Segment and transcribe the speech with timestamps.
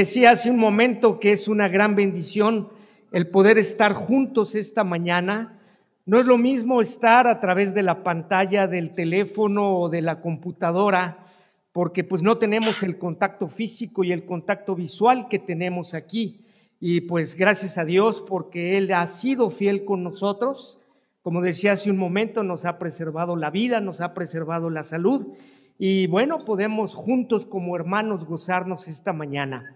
[0.00, 2.68] Decía hace un momento que es una gran bendición
[3.10, 5.58] el poder estar juntos esta mañana.
[6.06, 10.20] No es lo mismo estar a través de la pantalla del teléfono o de la
[10.20, 11.26] computadora,
[11.72, 16.44] porque pues no tenemos el contacto físico y el contacto visual que tenemos aquí.
[16.78, 20.78] Y pues gracias a Dios porque Él ha sido fiel con nosotros.
[21.22, 25.34] Como decía hace un momento, nos ha preservado la vida, nos ha preservado la salud.
[25.76, 29.74] Y bueno, podemos juntos como hermanos gozarnos esta mañana.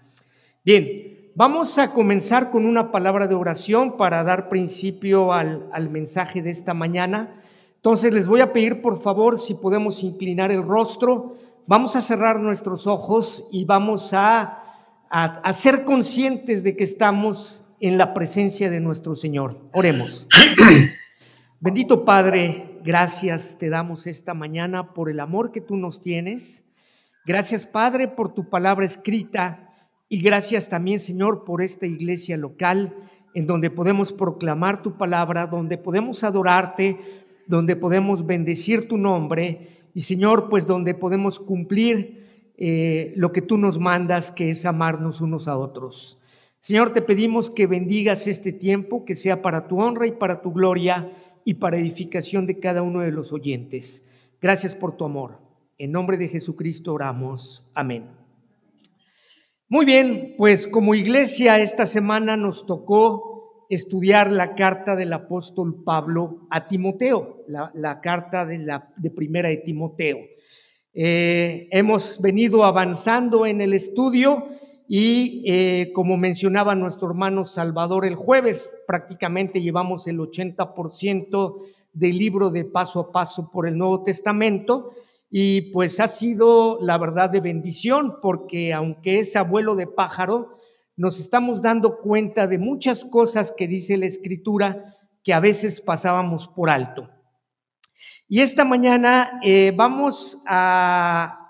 [0.65, 6.51] Bien, vamos a comenzar con una palabra de oración para dar principio al, mensaje de
[6.51, 7.35] esta mañana.
[7.75, 11.37] Entonces les voy a pedir por favor si podemos inclinar el rostro,
[11.67, 14.63] vamos a cerrar nuestros ojos y vamos a,
[15.11, 19.59] a ser conscientes de que estamos en la presencia de nuestro Señor.
[19.73, 20.29] Oremos.
[21.61, 26.65] Bendito Padre, gracias te damos esta mañana por el amor que tú nos tienes.
[27.27, 29.72] Gracias Padre por tu palabra escrita
[30.13, 32.95] y gracias también, Señor, por esta iglesia local
[33.33, 36.99] en donde podemos proclamar tu palabra, donde podemos adorarte,
[37.47, 43.57] donde podemos bendecir tu nombre y, Señor, pues donde podemos cumplir eh, lo que tú
[43.57, 46.19] nos mandas, que es amarnos unos a otros.
[46.61, 50.53] Señor, te pedimos que bendigas este tiempo, que sea para tu honra y para tu
[50.53, 51.11] gloria
[51.47, 54.05] y para edificación de cada uno de los oyentes.
[54.43, 55.39] Gracias por tu amor.
[55.79, 57.67] En nombre de Jesucristo oramos.
[57.73, 58.22] Amén.
[59.73, 66.47] Muy bien, pues como iglesia esta semana nos tocó estudiar la carta del apóstol Pablo
[66.51, 70.19] a Timoteo, la, carta de, la, de primera de Timoteo.
[70.93, 74.45] Eh, hemos venido avanzando en el estudio
[74.89, 81.57] y eh, como mencionaba nuestro hermano Salvador el jueves, prácticamente llevamos el 80%
[81.95, 84.93] del libro de paso a paso por el Nuevo Testamento
[85.35, 90.59] y pues ha sido la verdad de bendición porque aunque es abuelo de pájaro,
[90.95, 94.95] nos estamos dando cuenta de muchas cosas que dice la escritura
[95.25, 97.09] que a veces pasábamos por alto.
[98.29, 101.49] Y esta mañana eh, vamos a,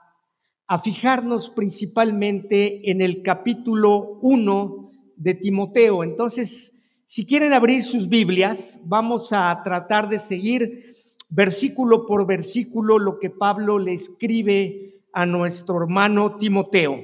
[0.69, 6.04] a fijarnos principalmente en el capítulo 1 de Timoteo.
[6.04, 10.92] Entonces, si quieren abrir sus Biblias, vamos a tratar de seguir
[11.34, 16.98] versículo por versículo lo que Pablo le escribe a nuestro hermano Timoteo.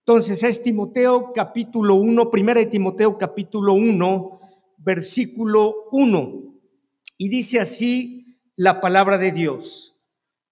[0.00, 4.40] Entonces es Timoteo capítulo 1, primera de Timoteo capítulo 1,
[4.76, 6.32] versículo 1.
[7.16, 9.96] Y dice así la palabra de Dios.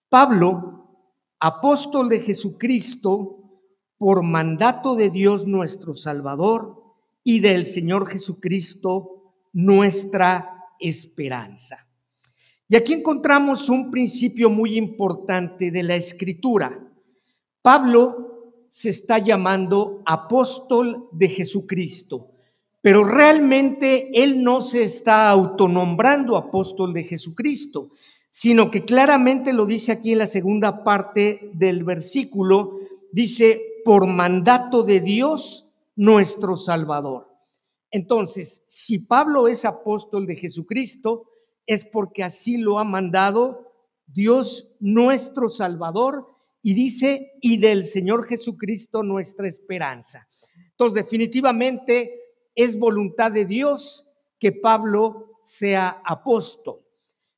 [0.09, 0.88] Pablo,
[1.38, 3.36] apóstol de Jesucristo,
[3.98, 6.82] por mandato de Dios nuestro Salvador
[7.22, 11.90] y del Señor Jesucristo, nuestra esperanza.
[12.70, 16.78] Y aquí encontramos un principio muy importante de la escritura.
[17.62, 22.30] Pablo se está llamando apóstol de Jesucristo,
[22.80, 27.91] pero realmente él no se está autonombrando apóstol de Jesucristo,
[28.30, 32.78] sino que claramente lo dice aquí en la segunda parte del versículo,
[33.10, 37.26] dice, por mandato de Dios nuestro Salvador.
[37.91, 41.29] Entonces, si Pablo es apóstol de Jesucristo,
[41.70, 43.72] es porque así lo ha mandado
[44.08, 46.26] Dios nuestro Salvador
[46.62, 50.26] y dice, y del Señor Jesucristo nuestra esperanza.
[50.70, 52.12] Entonces, definitivamente
[52.56, 54.04] es voluntad de Dios
[54.41, 56.80] que Pablo sea apóstol.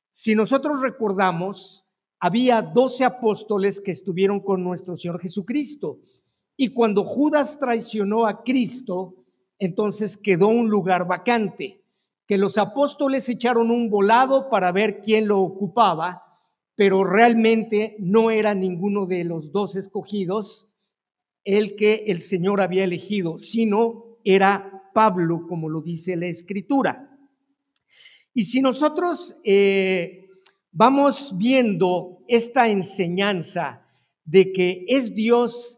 [0.09, 1.85] Si nosotros recordamos,
[2.19, 5.99] había doce apóstoles que estuvieron con nuestro Señor Jesucristo.
[6.57, 9.13] Y cuando Judas traicionó a Cristo,
[9.59, 11.82] entonces quedó un lugar vacante
[12.33, 16.23] que los apóstoles echaron un volado para ver quién lo ocupaba,
[16.73, 20.67] pero realmente no era ninguno de los dos escogidos
[21.43, 27.15] el que el Señor había elegido, sino era Pablo, como lo dice la escritura.
[28.33, 30.27] Y si nosotros eh,
[30.71, 33.85] vamos viendo esta enseñanza
[34.25, 35.77] de que es Dios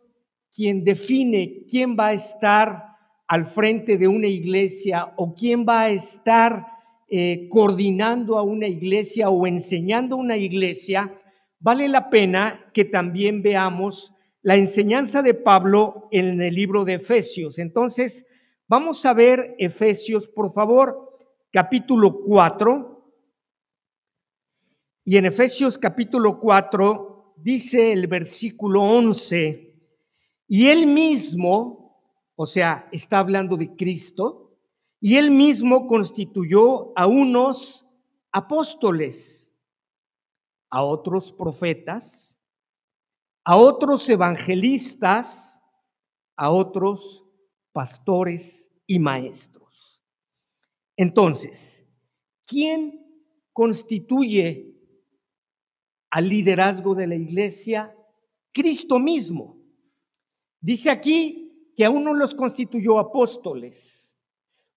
[0.56, 2.95] quien define quién va a estar
[3.28, 6.68] al frente de una iglesia o quién va a estar
[7.08, 11.14] eh, coordinando a una iglesia o enseñando a una iglesia,
[11.60, 17.58] vale la pena que también veamos la enseñanza de Pablo en el libro de Efesios.
[17.58, 18.28] Entonces,
[18.68, 21.12] vamos a ver Efesios, por favor,
[21.52, 23.12] capítulo 4.
[25.06, 29.66] Y en Efesios capítulo 4 dice el versículo 11,
[30.48, 31.85] y él mismo,
[32.36, 34.46] o sea, está hablando de Cristo,
[35.00, 37.88] y él mismo constituyó a unos
[38.32, 39.56] apóstoles,
[40.70, 42.40] a otros profetas,
[43.44, 45.62] a otros evangelistas,
[46.36, 47.26] a otros
[47.72, 50.02] pastores y maestros.
[50.98, 51.86] Entonces,
[52.46, 53.06] ¿quién
[53.54, 54.76] constituye
[56.10, 57.96] al liderazgo de la iglesia?
[58.52, 59.58] Cristo mismo.
[60.60, 61.45] Dice aquí
[61.76, 64.18] que a uno los constituyó apóstoles.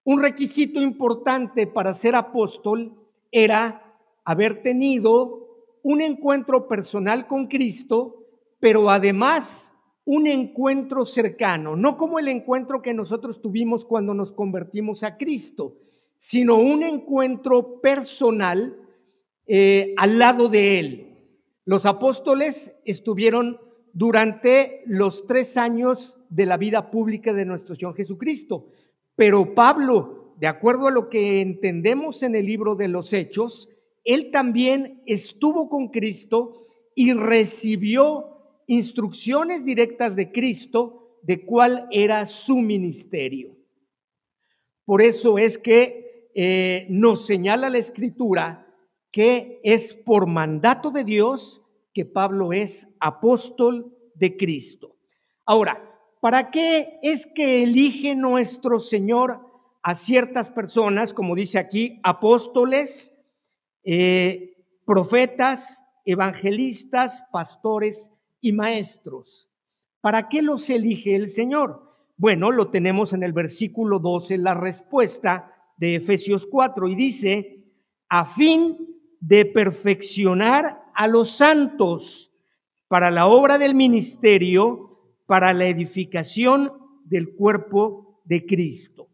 [0.03, 2.93] Un requisito importante para ser apóstol
[3.31, 5.47] era haber tenido
[5.81, 8.25] un encuentro personal con Cristo,
[8.59, 9.73] pero además
[10.05, 15.77] un encuentro cercano, no como el encuentro que nosotros tuvimos cuando nos convertimos a Cristo,
[16.17, 18.75] sino un encuentro personal
[19.45, 21.09] eh, al lado de Él.
[21.63, 23.59] Los apóstoles estuvieron
[23.93, 28.67] durante los tres años de la vida pública de nuestro Señor Jesucristo,
[29.15, 33.69] pero Pablo, de acuerdo a lo que entendemos en el libro de los Hechos,
[34.03, 36.53] él también estuvo con Cristo
[36.95, 43.55] y recibió instrucciones directas de Cristo de cuál era su ministerio.
[44.85, 48.65] Por eso es que eh, nos señala la escritura
[49.11, 51.63] que es por mandato de Dios
[51.93, 54.95] que Pablo es apóstol de Cristo.
[55.45, 55.83] Ahora,
[56.21, 59.49] ¿para qué es que elige nuestro Señor
[59.81, 63.15] a ciertas personas, como dice aquí, apóstoles,
[63.83, 64.53] eh,
[64.85, 68.11] profetas, evangelistas, pastores
[68.41, 69.49] y maestros.
[70.01, 71.83] ¿Para qué los elige el Señor?
[72.17, 77.63] Bueno, lo tenemos en el versículo 12, la respuesta de Efesios 4, y dice,
[78.09, 78.77] a fin
[79.19, 82.33] de perfeccionar a los santos
[82.89, 86.73] para la obra del ministerio, para la edificación
[87.05, 89.07] del cuerpo de Cristo.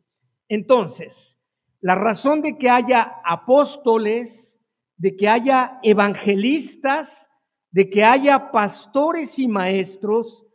[0.47, 1.39] Entonces,
[1.81, 4.65] la razón de que haya apóstoles,
[4.97, 7.29] de que haya evangelistas,
[7.69, 10.47] de que haya pastores y maestros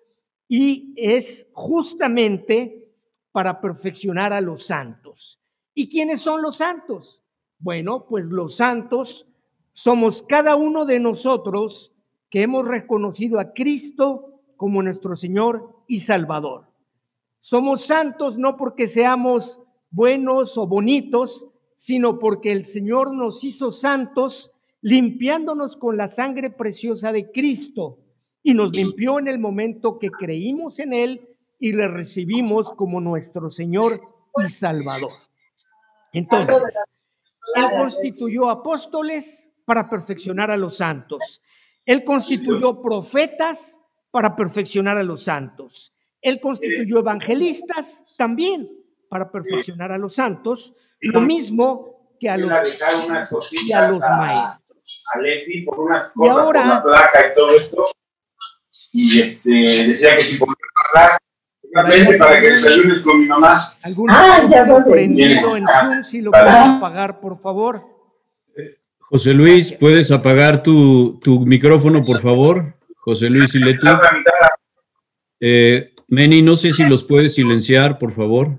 [0.49, 2.93] y es justamente
[3.31, 5.41] para perfeccionar a los santos.
[5.75, 7.23] ¿Y quiénes son los santos?
[7.61, 9.30] Bueno, pues los santos
[9.83, 11.95] somos cada uno de nosotros
[12.29, 16.67] que hemos reconocido a Cristo como nuestro Señor y Salvador.
[17.41, 24.53] Somos santos no porque seamos buenos o bonitos, sino porque el Señor nos hizo santos
[24.83, 28.01] limpiándonos con la sangre preciosa de Cristo
[28.43, 31.27] y nos limpió en el momento que creímos en Él
[31.59, 34.03] y le recibimos como nuestro Señor
[34.45, 35.13] y Salvador.
[36.13, 36.77] Entonces,
[37.55, 41.41] Él constituyó apóstoles para perfeccionar a los santos.
[41.87, 43.81] Él constituyó profetas
[44.11, 45.95] para perfeccionar a los santos.
[46.21, 48.69] Él constituyó evangelistas también
[49.09, 52.85] para perfeccionar a los santos, lo mismo que a los, que
[53.73, 55.19] a los maestros a
[55.65, 57.85] por una, y ahora, una placa y todo esto.
[58.93, 60.57] Y este, decía que si podía
[60.93, 63.61] pagar, para que desayunes con mi mamá.
[63.85, 68.00] ¿Algún ah, ya prendido en Zoom si lo puedes apagar, por favor?
[69.11, 72.79] José Luis, ¿puedes apagar tu, tu micrófono, por favor?
[72.99, 73.85] José Luis y Leti.
[75.41, 78.57] Eh, Meni, no sé si los puedes silenciar, por favor.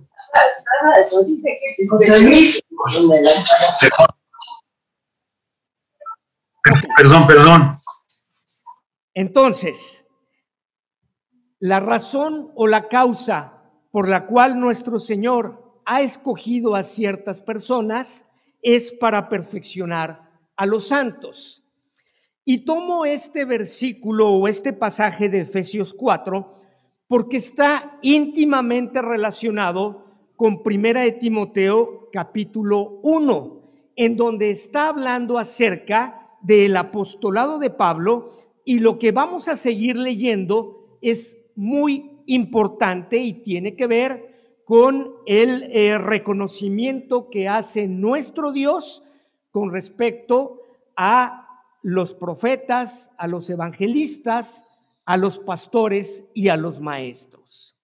[1.90, 2.62] José Luis.
[6.98, 7.72] Perdón, perdón.
[9.14, 10.06] Entonces,
[11.60, 18.30] la razón o la causa por la cual nuestro Señor ha escogido a ciertas personas
[18.62, 20.31] es para perfeccionar
[20.62, 21.64] a los santos.
[22.46, 26.52] Y tomo este versículo o este pasaje de Efesios 4
[27.08, 33.62] porque está íntimamente relacionado con Primera de Timoteo capítulo 1,
[33.96, 38.30] en donde está hablando acerca del apostolado de Pablo
[38.64, 45.12] y lo que vamos a seguir leyendo es muy importante y tiene que ver con
[45.26, 49.02] el eh, reconocimiento que hace nuestro Dios
[49.52, 50.62] con respecto
[50.96, 51.48] a
[51.84, 54.66] los profetas, a los evangelistas,
[55.06, 57.78] a los pastores y a los maestros.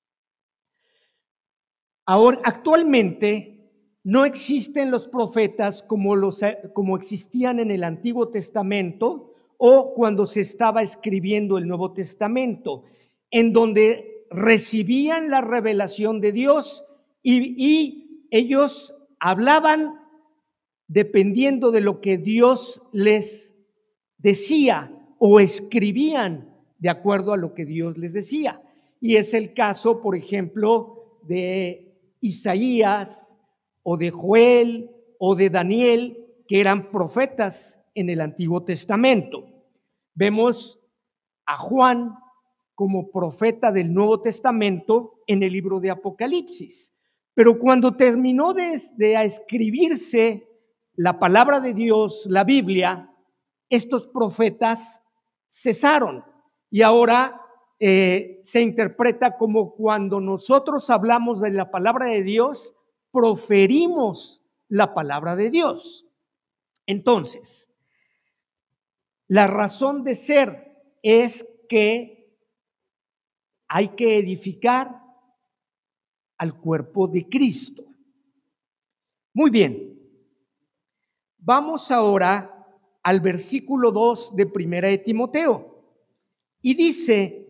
[2.06, 3.58] Ahora, actualmente
[4.04, 6.42] no existen los profetas como, los,
[6.74, 12.86] como existían en el Antiguo Testamento o cuando se estaba escribiendo el Nuevo Testamento,
[13.30, 16.86] en donde recibían la revelación de Dios
[17.22, 20.07] y, y ellos hablaban
[20.88, 23.56] dependiendo de lo que Dios les
[24.18, 28.62] decía o escribían de acuerdo a lo que Dios les decía.
[29.00, 33.38] Y es el caso, por ejemplo, de Isaías,
[33.90, 39.46] o de Joel o de Daniel, que eran profetas en el Antiguo Testamento.
[40.14, 40.82] Vemos
[41.46, 42.14] a Juan,
[42.76, 46.94] como profeta del Nuevo Testamento en el libro de Apocalipsis.
[47.34, 48.74] Pero cuando terminó de,
[49.24, 50.47] escribirse
[50.98, 53.14] la palabra de Dios, la Biblia,
[53.70, 55.04] estos profetas
[55.48, 56.26] cesaron
[56.72, 57.40] y ahora
[57.80, 62.76] eh, se interpreta como cuando nosotros hablamos de la palabra de Dios,
[63.12, 66.08] proferimos la palabra de Dios.
[66.88, 67.72] Entonces,
[69.28, 72.36] la razón de ser es que
[73.68, 75.00] hay que edificar
[76.40, 77.84] al cuerpo de Cristo.
[79.34, 79.97] Muy bien,
[81.48, 82.68] vamos ahora
[83.02, 85.82] al versículo 2 de Primera de Timoteo.
[86.62, 87.48] Y dice,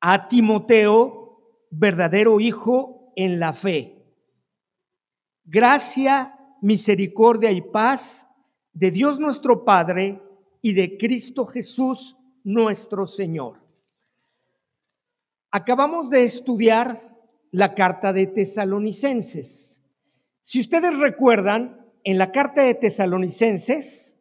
[0.00, 4.04] a Timoteo, verdadero hijo en la fe.
[5.44, 8.28] Gracia, misericordia y paz
[8.72, 10.20] de Dios nuestro Padre
[10.60, 13.64] y de Cristo Jesús nuestro Señor.
[15.52, 17.16] Acabamos de estudiar
[17.52, 19.84] la carta de tesalonicenses.
[20.40, 24.18] Si ustedes recuerdan, en la carta de tesalonicenses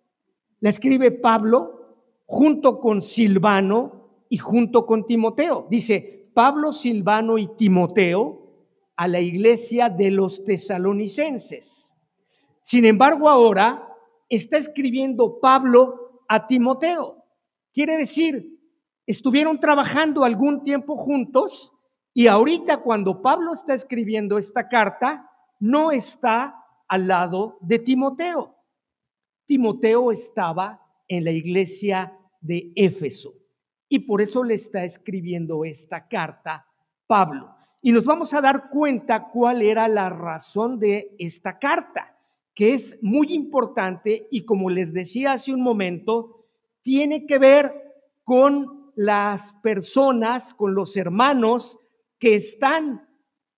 [0.59, 5.67] la escribe Pablo junto con Silvano y junto con Timoteo.
[5.69, 8.39] Dice Pablo, Silvano y Timoteo
[8.95, 11.95] a la iglesia de los tesalonicenses.
[12.61, 13.87] Sin embargo, ahora
[14.27, 17.23] está escribiendo Pablo a Timoteo.
[17.73, 18.59] Quiere decir,
[19.07, 21.73] estuvieron trabajando algún tiempo juntos
[22.13, 26.58] y ahorita cuando Pablo está escribiendo esta carta, no está
[26.89, 28.55] al lado de Timoteo.
[29.45, 33.33] Timoteo estaba en la iglesia de Éfeso.
[33.87, 36.67] Y por eso le está escribiendo esta carta
[37.07, 37.55] Pablo.
[37.81, 42.15] Y nos vamos a dar cuenta cuál era la razón de esta carta,
[42.53, 46.45] que es muy importante y como les decía hace un momento,
[46.81, 47.73] tiene que ver
[48.23, 51.79] con las personas, con los hermanos
[52.19, 53.07] que están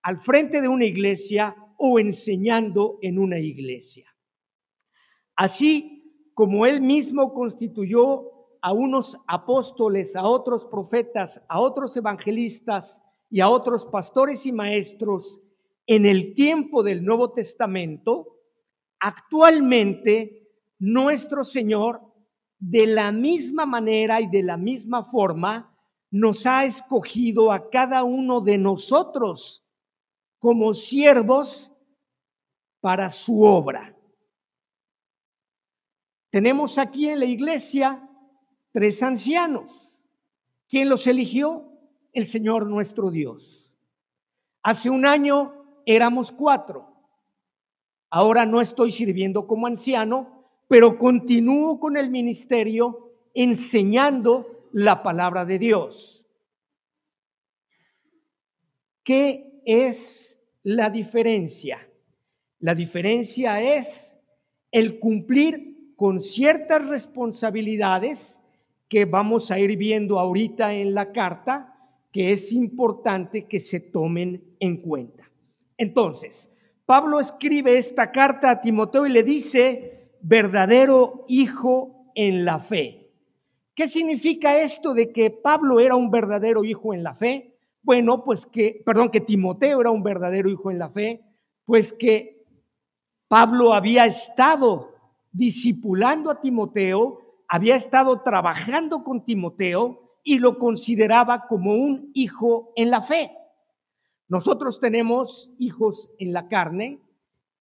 [0.03, 4.05] al frente de una iglesia o enseñando en una iglesia.
[5.35, 8.29] Así como él mismo constituyó
[8.61, 15.41] a unos apóstoles, a otros profetas, a otros evangelistas y a otros pastores y maestros
[15.87, 18.37] en el tiempo del Nuevo Testamento,
[18.99, 22.01] actualmente nuestro Señor,
[22.59, 25.75] de la misma manera y de la misma forma,
[26.11, 29.65] nos ha escogido a cada uno de nosotros
[30.37, 31.70] como siervos
[32.81, 33.95] para su obra.
[36.31, 38.09] Tenemos aquí en la iglesia
[38.71, 40.03] tres ancianos.
[40.67, 41.67] ¿Quién los eligió?
[42.11, 43.73] El Señor nuestro Dios.
[44.63, 46.87] Hace un año éramos cuatro.
[48.09, 55.59] Ahora no estoy sirviendo como anciano, pero continúo con el ministerio enseñando la palabra de
[55.59, 56.25] Dios.
[59.03, 61.90] ¿Qué es la diferencia?
[62.61, 64.19] La diferencia es
[64.71, 68.43] el cumplir con ciertas responsabilidades
[68.87, 71.75] que vamos a ir viendo ahorita en la carta,
[72.11, 75.31] que es importante que se tomen en cuenta.
[75.75, 83.09] Entonces, Pablo escribe esta carta a Timoteo y le dice, verdadero hijo en la fe.
[83.73, 87.57] ¿Qué significa esto de que Pablo era un verdadero hijo en la fe?
[87.81, 91.21] Bueno, pues que, perdón, que Timoteo era un verdadero hijo en la fe,
[91.65, 92.40] pues que
[93.31, 94.93] Pablo había estado
[95.31, 102.89] discipulando a Timoteo había estado trabajando con Timoteo y lo consideraba como un hijo en
[102.89, 103.31] la fe.
[104.27, 106.99] Nosotros tenemos hijos en la carne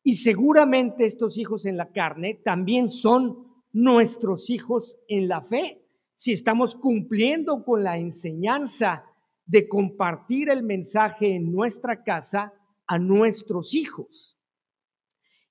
[0.03, 5.87] y seguramente estos hijos en la carne también son nuestros hijos en la fe.
[6.17, 9.05] Si estamos cumpliendo con la enseñanza
[9.47, 12.55] de compartir el mensaje en nuestra casa
[12.89, 14.40] a nuestros hijos.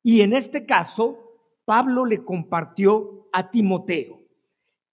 [0.04, 1.18] Y en este caso,
[1.66, 4.20] Pablo le compartió a Timoteo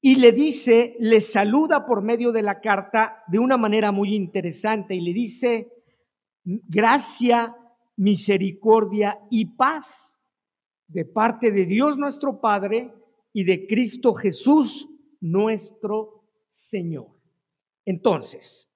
[0.00, 4.94] y le dice, le saluda por medio de la carta de una manera muy interesante
[4.94, 5.72] y le dice,
[6.44, 7.56] gracia,
[7.96, 10.20] misericordia y paz
[10.86, 12.94] de parte de Dios nuestro Padre
[13.32, 14.88] y de Cristo Jesús
[15.20, 17.08] nuestro Señor.
[17.84, 18.68] Entonces,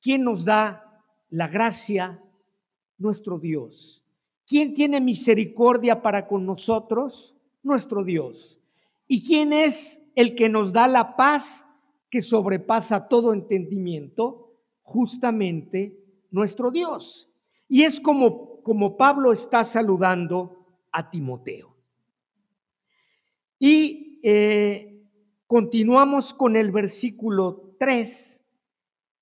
[0.00, 2.20] ¿quién nos da la gracia?
[2.96, 4.03] Nuestro Dios.
[4.46, 7.36] ¿Quién tiene misericordia para con nosotros?
[7.62, 8.60] Nuestro Dios.
[9.06, 11.66] ¿Y quién es el que nos da la paz
[12.10, 14.52] que sobrepasa todo entendimiento?
[14.82, 15.98] Justamente
[16.30, 17.30] nuestro Dios.
[17.68, 21.74] Y es como, como Pablo está saludando a Timoteo.
[23.58, 25.02] Y eh,
[25.46, 28.44] continuamos con el versículo 3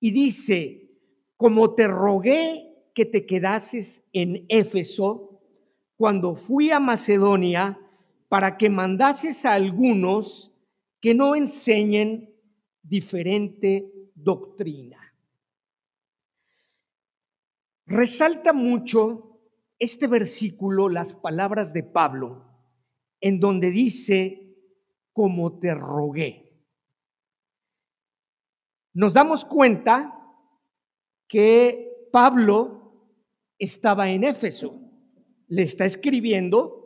[0.01, 0.91] y dice,
[1.37, 5.41] como te rogué que te quedases en Éfeso
[5.95, 7.79] cuando fui a Macedonia
[8.27, 10.51] para que mandases a algunos
[10.99, 12.33] que no enseñen
[12.81, 14.97] diferente doctrina.
[17.85, 19.39] Resalta mucho
[19.77, 22.45] este versículo, las palabras de Pablo,
[23.19, 24.57] en donde dice,
[25.11, 26.65] como te rogué.
[28.93, 30.19] Nos damos cuenta
[31.27, 32.82] que Pablo
[33.63, 34.79] estaba en Éfeso,
[35.47, 36.83] le está escribiendo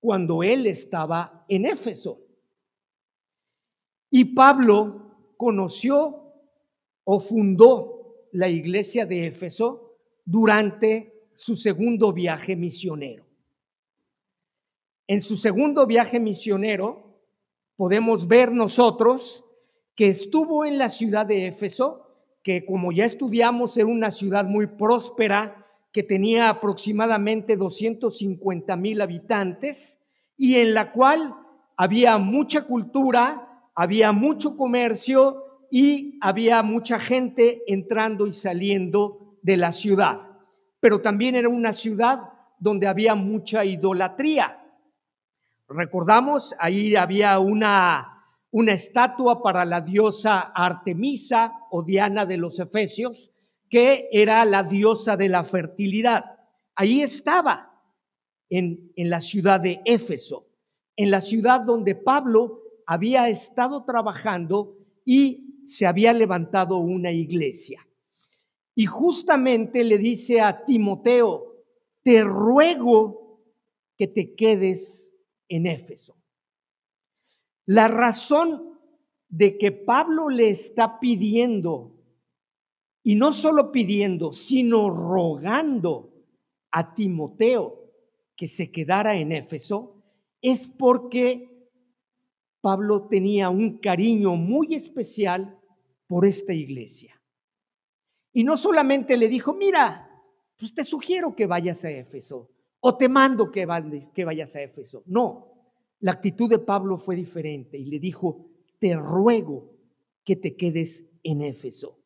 [0.00, 2.20] cuando él estaba en Éfeso.
[4.10, 6.32] Y Pablo conoció
[7.04, 13.26] o fundó la iglesia de Éfeso durante su segundo viaje misionero.
[15.06, 17.20] En su segundo viaje misionero
[17.76, 19.44] podemos ver nosotros
[19.94, 22.06] que estuvo en la ciudad de Éfeso,
[22.42, 25.63] que como ya estudiamos era una ciudad muy próspera,
[25.94, 30.02] que tenía aproximadamente 250 mil habitantes
[30.36, 31.36] y en la cual
[31.76, 39.70] había mucha cultura, había mucho comercio y había mucha gente entrando y saliendo de la
[39.70, 40.20] ciudad.
[40.80, 42.22] Pero también era una ciudad
[42.58, 44.60] donde había mucha idolatría.
[45.68, 53.30] Recordamos, ahí había una, una estatua para la diosa Artemisa o Diana de los Efesios,
[53.74, 56.24] que era la diosa de la fertilidad.
[56.76, 57.82] Ahí estaba,
[58.48, 60.46] en, en la ciudad de Éfeso,
[60.94, 67.84] en la ciudad donde Pablo había estado trabajando y se había levantado una iglesia.
[68.76, 71.64] Y justamente le dice a Timoteo,
[72.04, 73.42] te ruego
[73.96, 75.16] que te quedes
[75.48, 76.16] en Éfeso.
[77.66, 78.78] La razón
[79.28, 81.93] de que Pablo le está pidiendo,
[83.04, 86.10] y no solo pidiendo, sino rogando
[86.70, 87.74] a Timoteo
[88.34, 90.02] que se quedara en Éfeso,
[90.40, 91.68] es porque
[92.62, 95.60] Pablo tenía un cariño muy especial
[96.06, 97.20] por esta iglesia.
[98.32, 100.10] Y no solamente le dijo, mira,
[100.56, 105.04] pues te sugiero que vayas a Éfeso o te mando que vayas a Éfeso.
[105.06, 105.52] No,
[106.00, 108.46] la actitud de Pablo fue diferente y le dijo,
[108.78, 109.72] te ruego
[110.24, 112.03] que te quedes en Éfeso.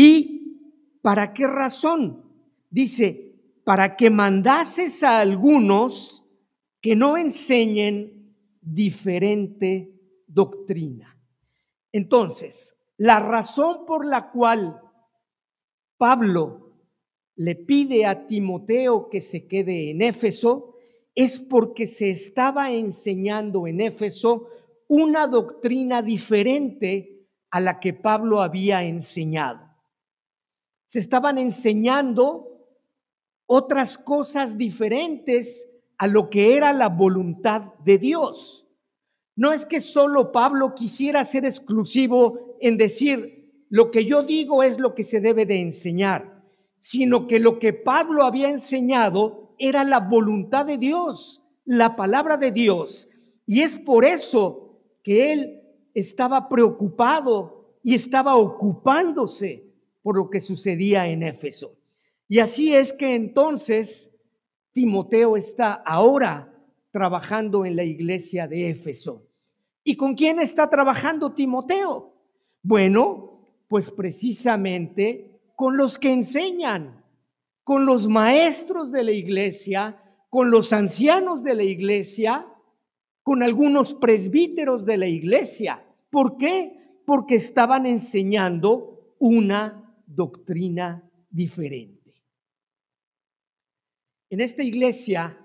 [0.00, 2.22] ¿Y para qué razón?
[2.70, 3.34] Dice,
[3.64, 6.24] para que mandases a algunos
[6.80, 9.92] que no enseñen diferente
[10.28, 11.18] doctrina.
[11.90, 14.80] Entonces, la razón por la cual
[15.96, 16.76] Pablo
[17.34, 20.76] le pide a Timoteo que se quede en Éfeso
[21.16, 24.46] es porque se estaba enseñando en Éfeso
[24.86, 29.67] una doctrina diferente a la que Pablo había enseñado.
[30.88, 32.48] Se estaban enseñando
[33.46, 38.66] otras cosas diferentes a lo que era la voluntad de Dios.
[39.36, 44.80] No es que solo Pablo quisiera ser exclusivo en decir, lo que yo digo es
[44.80, 46.42] lo que se debe de enseñar,
[46.80, 52.50] sino que lo que Pablo había enseñado era la voluntad de Dios, la palabra de
[52.50, 53.08] Dios.
[53.46, 59.67] Y es por eso que él estaba preocupado y estaba ocupándose
[60.08, 61.76] por lo que sucedía en Éfeso.
[62.28, 64.16] Y así es que entonces
[64.72, 66.50] Timoteo está ahora
[66.90, 69.28] trabajando en la iglesia de Éfeso.
[69.84, 72.14] ¿Y con quién está trabajando Timoteo?
[72.62, 77.04] Bueno, pues precisamente con los que enseñan,
[77.62, 82.46] con los maestros de la iglesia, con los ancianos de la iglesia,
[83.22, 85.84] con algunos presbíteros de la iglesia.
[86.08, 87.02] ¿Por qué?
[87.04, 92.14] Porque estaban enseñando una doctrina diferente.
[94.30, 95.38] En esta iglesia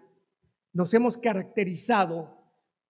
[0.71, 2.37] nos hemos caracterizado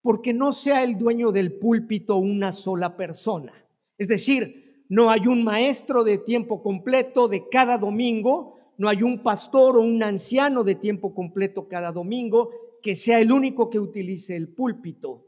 [0.01, 3.53] porque no sea el dueño del púlpito una sola persona.
[3.97, 9.23] Es decir, no hay un maestro de tiempo completo de cada domingo, no hay un
[9.23, 14.35] pastor o un anciano de tiempo completo cada domingo que sea el único que utilice
[14.35, 15.25] el púlpito.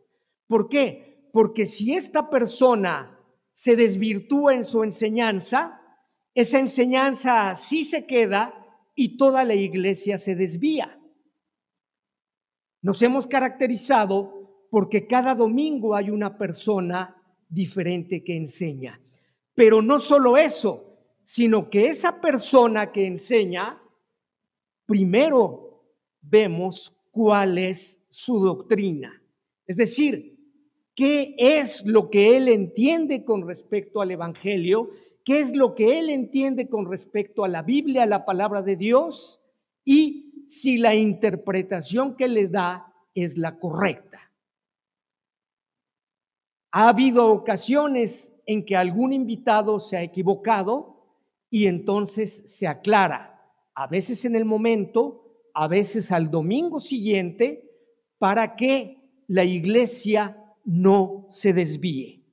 [0.47, 1.29] ¿Por qué?
[1.31, 3.17] Porque si esta persona
[3.53, 5.81] se desvirtúa en su enseñanza,
[6.35, 8.53] esa enseñanza sí se queda
[8.93, 10.99] y toda la iglesia se desvía.
[12.81, 17.15] Nos hemos caracterizado porque cada domingo hay una persona
[17.47, 19.01] diferente que enseña.
[19.53, 23.81] Pero no solo eso, sino que esa persona que enseña,
[24.85, 25.85] primero
[26.21, 29.23] vemos cuál es su doctrina.
[29.65, 30.37] Es decir,
[30.93, 34.89] qué es lo que él entiende con respecto al Evangelio,
[35.25, 38.77] qué es lo que él entiende con respecto a la Biblia, a la palabra de
[38.77, 39.41] Dios,
[39.83, 44.31] y si la interpretación que les da es la correcta.
[46.71, 50.95] Ha habido ocasiones en que algún invitado se ha equivocado
[51.49, 53.41] y entonces se aclara,
[53.73, 57.71] a veces en el momento, a veces al domingo siguiente,
[58.19, 62.24] para que la iglesia no se desvíe.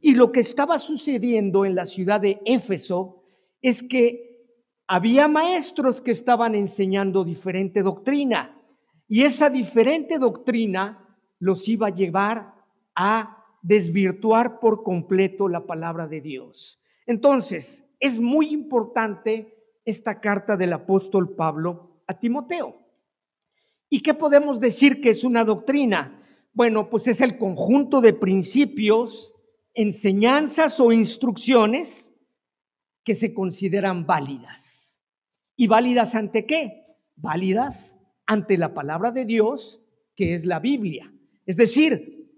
[0.00, 3.22] Y lo que estaba sucediendo en la ciudad de Éfeso
[3.60, 4.30] es que
[4.86, 8.60] había maestros que estaban enseñando diferente doctrina
[9.06, 12.54] y esa diferente doctrina los iba a llevar
[12.94, 16.80] a desvirtuar por completo la palabra de Dios.
[17.06, 22.78] Entonces, es muy importante esta carta del apóstol Pablo a Timoteo.
[23.88, 26.22] ¿Y qué podemos decir que es una doctrina?
[26.52, 29.34] Bueno, pues es el conjunto de principios,
[29.74, 32.14] enseñanzas o instrucciones
[33.04, 35.00] que se consideran válidas.
[35.56, 36.84] ¿Y válidas ante qué?
[37.16, 39.82] Válidas ante la palabra de Dios,
[40.14, 41.12] que es la Biblia.
[41.46, 42.30] Es decir,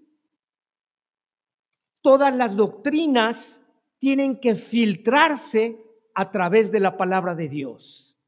[2.01, 3.63] todas las doctrinas
[3.99, 5.79] tienen que filtrarse
[6.13, 8.19] a través de la palabra de Dios.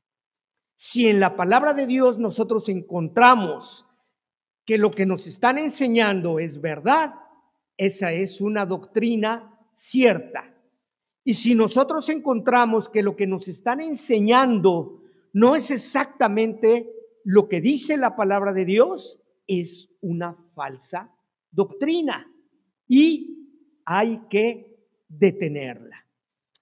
[0.75, 3.85] Si en la palabra de Dios nosotros encontramos
[4.65, 7.15] que lo que nos están enseñando es verdad,
[7.77, 10.53] esa es una doctrina cierta.
[11.23, 15.01] Y si nosotros encontramos que lo que nos están enseñando
[15.33, 16.91] no es exactamente
[17.23, 21.11] lo que dice la palabra de Dios, es una falsa
[21.51, 22.31] doctrina.
[22.87, 23.49] Y
[23.85, 26.05] hay que detenerla.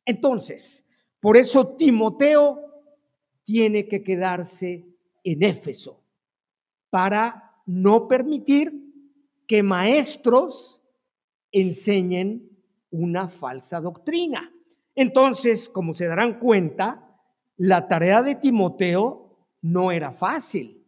[0.06, 0.86] Entonces,
[1.20, 2.60] por eso Timoteo
[3.44, 4.86] tiene que quedarse
[5.24, 6.02] en Éfeso
[6.90, 8.74] para no permitir
[9.48, 10.83] que maestros
[11.54, 12.50] enseñen
[12.92, 14.52] una falsa doctrina.
[14.96, 17.18] Entonces, como se darán cuenta,
[17.56, 20.86] la tarea de Timoteo no era fácil.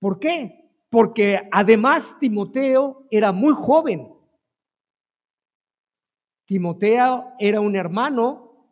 [0.00, 0.72] ¿Por qué?
[0.90, 4.18] Porque además Timoteo era muy joven
[6.48, 8.64] Timoteo era un hermano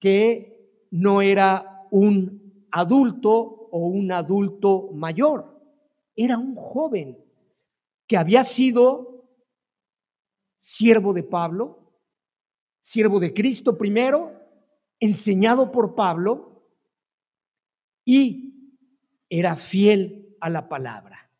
[0.00, 5.60] que no era un adulto o un adulto mayor,
[6.16, 7.22] era un joven
[8.06, 9.17] que había sido
[10.58, 11.78] siervo de Pablo,
[12.80, 14.32] siervo de Cristo primero,
[15.00, 16.68] enseñado por Pablo
[18.04, 18.74] y
[19.30, 21.30] era fiel a la palabra.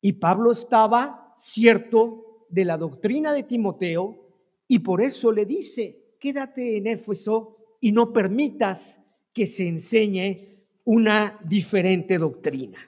[0.00, 4.18] Y Pablo estaba cierto de la doctrina de Timoteo
[4.66, 9.02] y por eso le dice, quédate en Éfeso y no permitas
[9.32, 12.78] que se enseñe una diferente doctrina.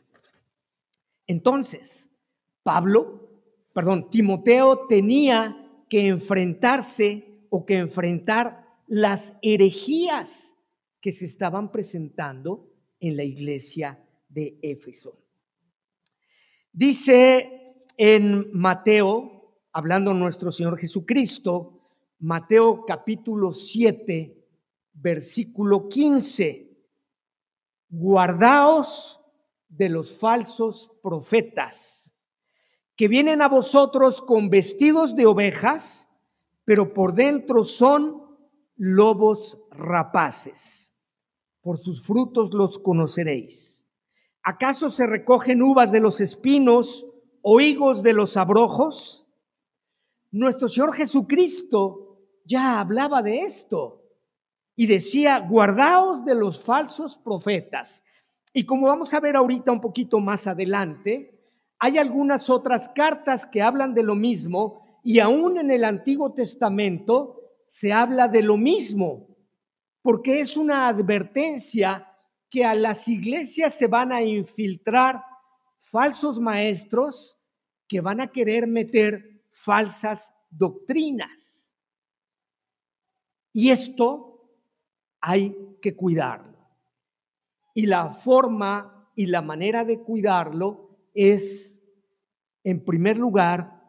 [1.27, 2.11] Entonces,
[2.63, 3.24] Pablo,
[3.75, 10.57] perdón, Timoteo tenía que enfrentarse o que enfrentar las herejías
[11.01, 15.19] que se estaban presentando en la iglesia de Éfeso.
[16.73, 19.35] Dice en Mateo
[19.73, 21.81] hablando nuestro Señor Jesucristo,
[22.21, 24.49] Mateo capítulo 7,
[24.95, 26.71] versículo 15.
[27.91, 29.21] Guardaos
[29.69, 32.14] de los falsos profetas,
[32.97, 36.11] que vienen a vosotros con vestidos de ovejas,
[36.65, 38.23] pero por dentro son
[38.77, 40.95] lobos rapaces.
[41.61, 43.87] Por sus frutos los conoceréis.
[44.43, 47.07] ¿Acaso se recogen uvas de los espinos
[47.43, 49.27] o higos de los abrojos?
[50.31, 54.03] Nuestro Señor Jesucristo ya hablaba de esto
[54.77, 58.05] y decía, guardaos de los falsos profetas.
[58.53, 61.34] Y como vamos a ver ahorita un poquito más adelante,
[61.79, 67.41] hay algunas otras cartas que hablan de lo mismo y aún en el Antiguo Testamento
[67.67, 69.37] se habla de lo mismo,
[70.01, 72.11] porque es una advertencia
[72.49, 75.23] que a las iglesias se van a infiltrar
[75.79, 77.39] falsos maestros
[77.87, 81.75] que van a querer meter falsas doctrinas.
[83.53, 84.51] Y esto
[85.21, 86.59] hay que cuidarlo.
[87.75, 90.84] Y la forma y la manera de cuidarlo
[91.15, 91.83] es,
[92.65, 93.83] en primer lugar,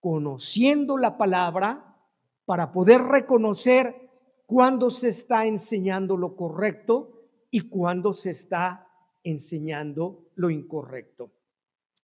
[0.00, 1.96] conociendo la palabra
[2.44, 4.10] para poder reconocer
[4.46, 8.88] cuándo se está enseñando lo correcto y cuándo se está
[9.22, 11.32] enseñando lo incorrecto.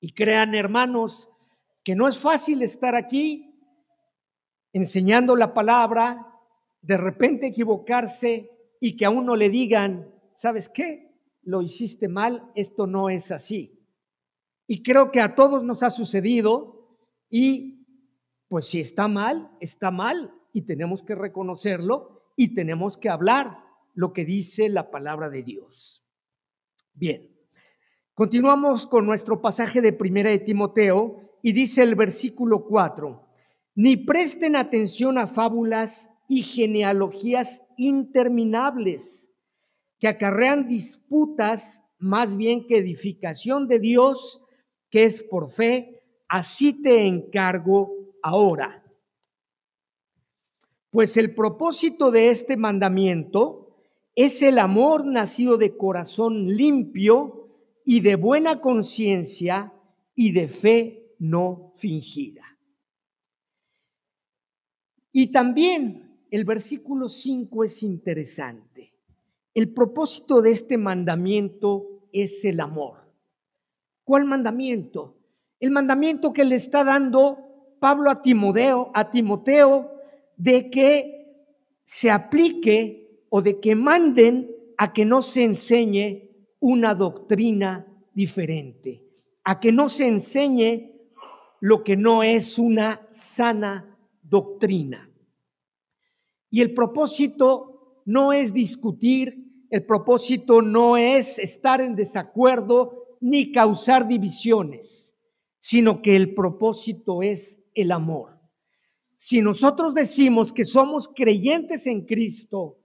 [0.00, 1.30] Y crean, hermanos,
[1.82, 3.48] que no es fácil estar aquí
[4.72, 6.32] enseñando la palabra,
[6.82, 8.50] de repente equivocarse
[8.80, 11.18] y que a uno le digan, ¿sabes qué?
[11.42, 13.77] Lo hiciste mal, esto no es así.
[14.68, 16.96] Y creo que a todos nos ha sucedido
[17.28, 17.74] y
[18.48, 23.58] Pues si está mal, está mal y tenemos que reconocerlo y tenemos que hablar
[23.94, 26.02] lo que dice la palabra de Dios.
[26.94, 27.30] Bien,
[28.14, 33.22] continuamos con nuestro pasaje de Primera de Timoteo y dice el versículo 4,
[33.74, 39.30] ni presten atención a fábulas y genealogías interminables
[39.98, 44.42] que acarrean disputas más bien que edificación de Dios,
[44.90, 48.84] que es por fe, así te encargo ahora.
[50.90, 53.76] Pues el propósito de este mandamiento
[54.14, 57.48] es el amor nacido de corazón limpio
[57.84, 59.72] y de buena conciencia
[60.14, 62.58] y de fe no fingida.
[65.12, 68.94] Y también el versículo 5 es interesante.
[69.54, 73.07] El propósito de este mandamiento es el amor.
[74.08, 75.18] ¿Cuál mandamiento?
[75.60, 79.90] El mandamiento que le está dando Pablo a Timoteo, a Timoteo
[80.34, 81.44] de que
[81.84, 89.04] se aplique o de que manden a que no se enseñe una doctrina diferente,
[89.44, 90.90] a que no se enseñe
[91.60, 95.10] lo que no es una sana doctrina.
[96.48, 104.06] Y el propósito no es discutir, el propósito no es estar en desacuerdo ni causar
[104.06, 105.14] divisiones,
[105.58, 108.38] sino que el propósito es el amor.
[109.16, 112.78] Si nosotros decimos que somos creyentes en Cristo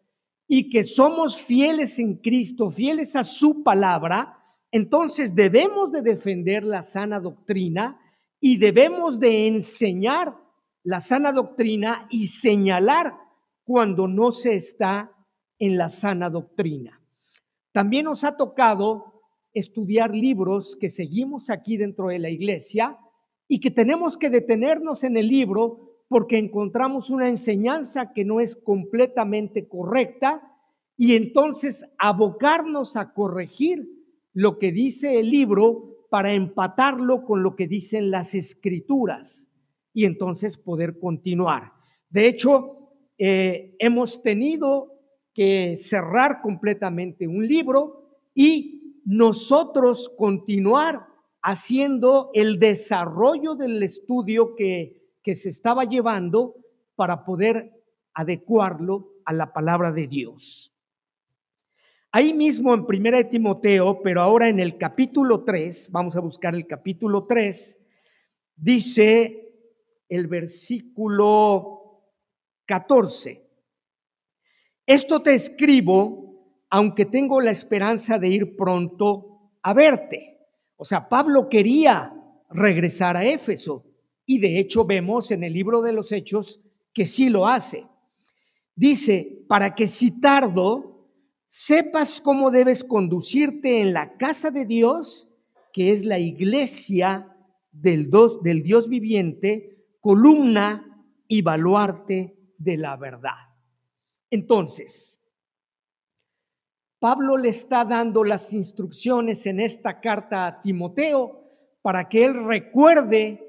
[0.48, 4.40] y que somos fieles en Cristo, fieles a su palabra,
[4.72, 8.00] entonces debemos de defender la sana doctrina
[8.40, 10.36] y debemos de enseñar
[10.84, 13.14] la sana doctrina y señalar
[13.64, 15.12] cuando no se está
[15.60, 17.00] en la sana doctrina.
[17.72, 19.13] También nos ha tocado
[19.54, 22.98] estudiar libros que seguimos aquí dentro de la iglesia
[23.48, 28.56] y que tenemos que detenernos en el libro porque encontramos una enseñanza que no es
[28.56, 30.42] completamente correcta
[30.98, 33.88] y entonces abocarnos a corregir
[34.34, 39.52] lo que dice el libro para empatarlo con lo que dicen las escrituras
[39.94, 41.74] y entonces poder continuar.
[42.10, 44.94] De hecho, eh, hemos tenido
[45.34, 51.08] que cerrar completamente un libro y nosotros continuar
[51.42, 56.56] haciendo el desarrollo del estudio que, que se estaba llevando
[56.96, 57.72] para poder
[58.14, 60.74] adecuarlo a la palabra de Dios.
[62.12, 66.54] Ahí mismo en Primera de Timoteo, pero ahora en el capítulo 3, vamos a buscar
[66.54, 67.80] el capítulo 3,
[68.56, 69.52] dice
[70.08, 72.04] el versículo
[72.66, 73.50] 14.
[74.86, 76.23] Esto te escribo,
[76.74, 80.40] aunque tengo la esperanza de ir pronto a verte.
[80.76, 82.12] O sea, Pablo quería
[82.50, 83.86] regresar a Éfeso
[84.26, 87.86] y de hecho vemos en el libro de los Hechos que sí lo hace.
[88.76, 91.12] Dice, para que si tardo,
[91.46, 95.32] sepas cómo debes conducirte en la casa de Dios,
[95.74, 97.38] que es la iglesia
[97.72, 98.10] del,
[98.42, 103.38] del Dios viviente, columna y baluarte de la verdad.
[104.32, 105.23] Entonces,
[107.04, 111.44] Pablo le está dando las instrucciones en esta carta a Timoteo
[111.82, 113.42] para que él recuerde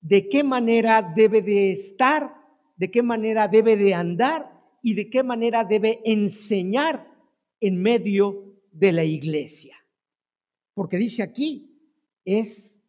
[0.00, 2.34] de qué manera debe de estar,
[2.74, 7.06] de qué manera debe de andar y de qué manera debe enseñar
[7.60, 9.76] en medio de la iglesia.
[10.74, 11.78] Porque dice aquí,
[12.24, 12.82] es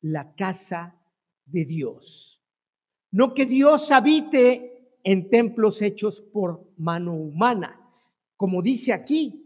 [0.00, 1.00] la casa
[1.44, 2.42] de Dios.
[3.12, 7.78] No que Dios habite en templos hechos por mano humana.
[8.36, 9.41] Como dice aquí,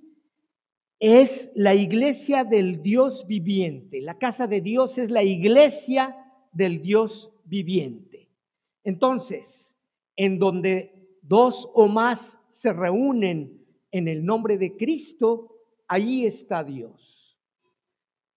[0.98, 4.00] es la iglesia del Dios viviente.
[4.00, 6.16] La casa de Dios es la iglesia
[6.52, 8.30] del Dios viviente.
[8.84, 9.78] Entonces,
[10.16, 15.56] en donde dos o más se reúnen en el nombre de Cristo,
[15.88, 17.38] ahí está Dios.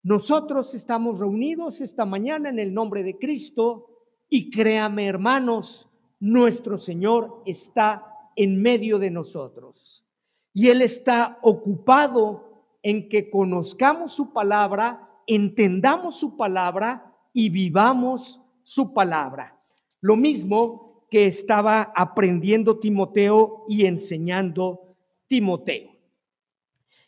[0.04, 3.90] Nosotros estamos reunidos esta mañana en el nombre de Cristo
[4.30, 10.06] y créame, hermanos, nuestro Señor está en medio de nosotros.
[10.54, 12.49] Y Él está ocupado
[12.84, 19.60] en que conozcamos su palabra, entendamos su palabra y vivamos su palabra.
[20.02, 24.96] Lo mismo que estaba aprendiendo Timoteo y enseñando
[25.28, 25.92] Timoteo.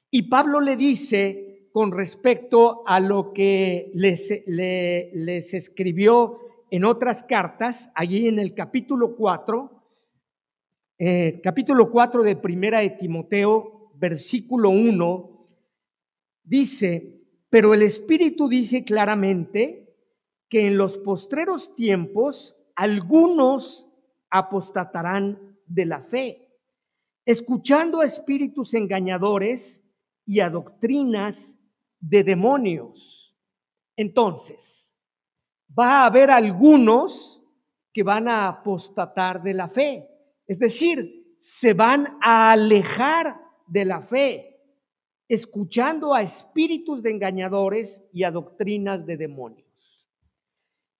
[0.10, 4.30] Y Pablo le dice con respecto a lo que les,
[5.54, 9.72] escribió en otras cartas, allí en el capítulo 4,
[11.00, 15.31] eh, capítulo 4 de Primera de Timoteo, versículo 1,
[16.44, 19.96] dice, pero el Espíritu dice claramente
[20.50, 23.90] que en los postreros tiempos algunos
[24.30, 26.50] apostatarán de la fe,
[27.26, 29.84] escuchando a espíritus engañadores
[30.26, 31.60] y a doctrinas
[32.00, 33.38] de demonios.
[33.96, 34.98] Entonces,
[35.78, 37.42] va a haber algunos
[37.94, 40.08] que van a apostatar de la fe,
[40.48, 44.51] es decir, se van a alejar de la fe,
[45.32, 50.06] escuchando a espíritus de engañadores y a doctrinas de demonios.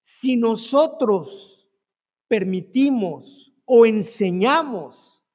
[0.02, 1.70] Si nosotros
[2.30, 5.26] permitimos o enseñamos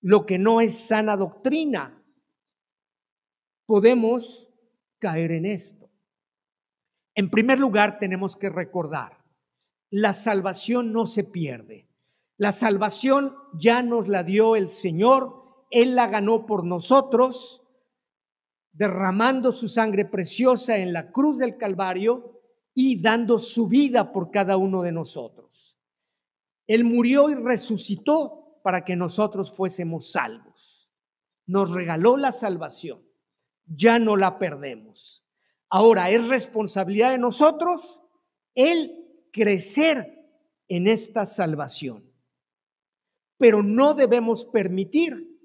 [0.00, 2.04] lo que no es sana doctrina,
[3.66, 4.50] podemos
[4.98, 5.88] caer en esto.
[7.14, 9.12] En primer lugar, tenemos que recordar,
[9.90, 11.86] la salvación no se pierde.
[12.36, 17.62] La salvación ya nos la dio el Señor, Él la ganó por nosotros,
[18.78, 22.40] derramando su sangre preciosa en la cruz del Calvario
[22.72, 25.76] y dando su vida por cada uno de nosotros.
[26.66, 30.90] Él murió y resucitó para que nosotros fuésemos salvos.
[31.46, 33.08] Nos regaló la salvación
[33.68, 35.24] ya no la perdemos.
[35.68, 38.02] Ahora es responsabilidad de nosotros
[38.54, 40.26] el crecer
[40.68, 42.10] en esta salvación.
[43.36, 45.37] Pero no debemos permitir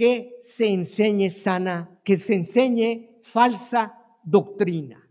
[0.00, 5.06] que se enseñe sana, que se enseñe falsa doctrina.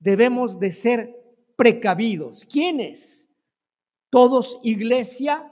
[0.00, 0.98] Debemos de ser
[1.54, 2.44] precavidos.
[2.44, 3.30] ¿Quiénes?
[4.10, 5.48] Todos iglesia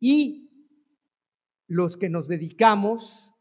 [0.00, 0.50] y
[1.66, 3.32] los que nos dedicamos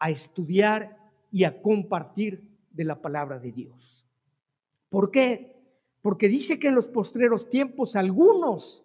[0.00, 0.98] a estudiar
[1.30, 4.04] y a compartir de la palabra de Dios.
[4.88, 5.62] ¿Por qué?
[6.02, 8.84] Porque dice que en los postreros tiempos algunos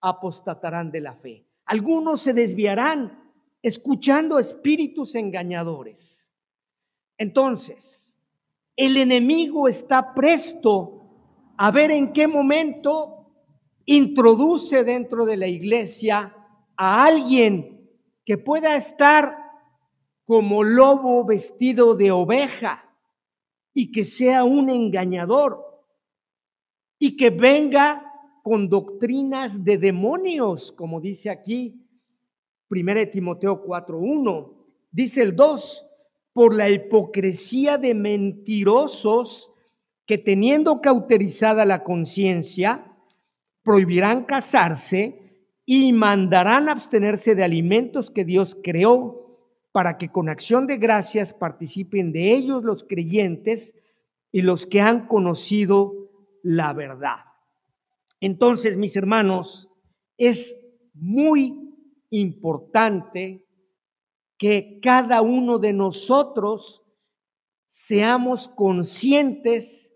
[0.00, 3.27] apostatarán de la fe, algunos se desviarán
[3.62, 6.32] escuchando espíritus engañadores.
[7.16, 8.20] Entonces,
[8.76, 10.98] el enemigo está presto
[11.56, 13.32] a ver en qué momento
[13.84, 16.34] introduce dentro de la iglesia
[16.76, 17.90] a alguien
[18.24, 19.36] que pueda estar
[20.24, 22.84] como lobo vestido de oveja
[23.72, 25.64] y que sea un engañador
[26.98, 28.04] y que venga
[28.42, 31.87] con doctrinas de demonios, como dice aquí
[32.70, 34.54] 1 Timoteo 4.1.
[34.90, 35.86] Dice el 2,
[36.32, 39.52] por la hipocresía de mentirosos
[40.06, 42.96] que teniendo cauterizada la conciencia,
[43.62, 49.18] prohibirán casarse y mandarán abstenerse de alimentos que Dios creó
[49.72, 53.74] para que con acción de gracias participen de ellos los creyentes
[54.32, 55.92] y los que han conocido
[56.42, 57.18] la verdad.
[58.20, 59.68] Entonces, mis hermanos,
[60.16, 61.57] es muy
[62.10, 63.46] importante
[64.36, 66.82] que cada uno de nosotros
[67.66, 69.94] seamos conscientes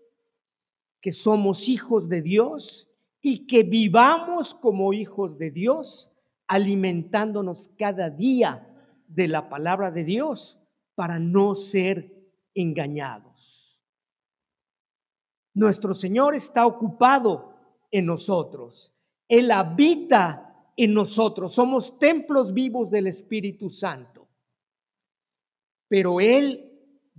[1.01, 2.89] que somos hijos de Dios
[3.21, 6.11] y que vivamos como hijos de Dios,
[6.47, 8.69] alimentándonos cada día
[9.07, 10.59] de la palabra de Dios
[10.95, 12.13] para no ser
[12.53, 13.81] engañados.
[15.53, 17.55] Nuestro Señor está ocupado
[17.91, 18.93] en nosotros.
[19.27, 20.42] Él habita
[20.75, 21.53] en nosotros.
[21.53, 24.27] Somos templos vivos del Espíritu Santo.
[25.87, 26.71] Pero Él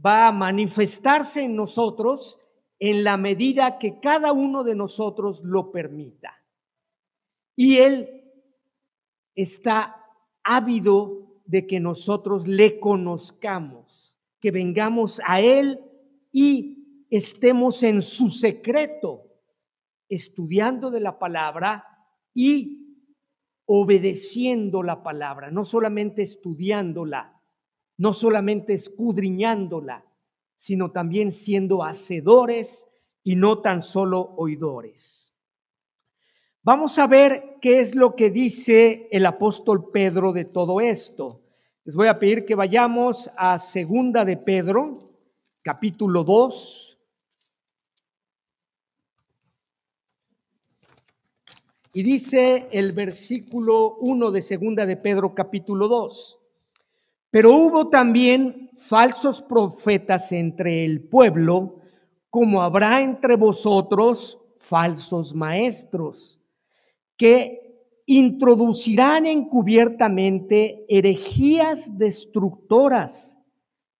[0.04, 2.38] va a manifestarse en nosotros
[2.78, 6.32] en la medida que cada uno de nosotros lo permita.
[7.56, 8.24] Y Él
[9.34, 10.04] está
[10.42, 15.80] ávido de que nosotros le conozcamos, que vengamos a Él
[16.32, 19.22] y estemos en su secreto,
[20.08, 21.86] estudiando de la palabra
[22.34, 22.83] y
[23.66, 27.40] obedeciendo la palabra, no solamente estudiándola,
[27.96, 30.04] no solamente escudriñándola,
[30.56, 32.90] sino también siendo hacedores
[33.22, 35.34] y no tan solo oidores.
[36.62, 41.42] Vamos a ver qué es lo que dice el apóstol Pedro de todo esto.
[41.84, 44.98] Les voy a pedir que vayamos a Segunda de Pedro,
[45.62, 46.93] capítulo 2.
[51.96, 56.40] Y dice el versículo 1 de Segunda de Pedro, capítulo 2.
[57.30, 61.76] Pero hubo también falsos profetas entre el pueblo,
[62.30, 66.40] como habrá entre vosotros falsos maestros,
[67.16, 67.60] que
[68.06, 73.38] introducirán encubiertamente herejías destructoras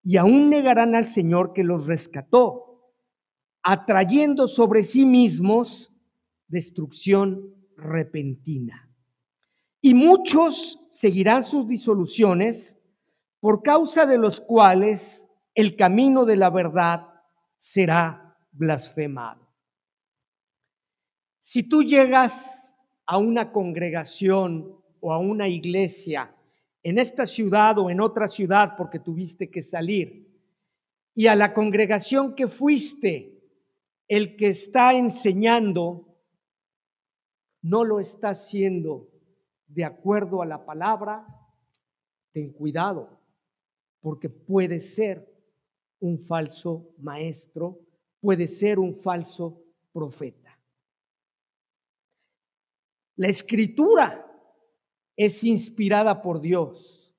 [0.02, 2.90] y aún negarán al Señor que los rescató,
[3.62, 5.92] atrayendo sobre sí mismos
[6.48, 8.88] destrucción repentina.
[9.80, 12.78] Y muchos seguirán sus disoluciones,
[13.40, 17.06] por causa de los cuales el camino de la verdad
[17.58, 19.46] será blasfemado.
[21.40, 26.34] Si tú llegas a una congregación o a una iglesia
[26.82, 30.24] en esta ciudad o en otra ciudad porque tuviste que salir,
[31.14, 33.42] y a la congregación que fuiste,
[34.08, 36.13] el que está enseñando
[37.64, 39.08] no lo está haciendo
[39.66, 41.26] de acuerdo a la palabra,
[42.30, 43.18] ten cuidado,
[44.00, 45.34] porque puede ser
[45.98, 47.80] un falso maestro,
[48.20, 49.62] puede ser un falso
[49.92, 50.60] profeta.
[53.16, 54.30] La escritura
[55.16, 57.16] es inspirada por Dios.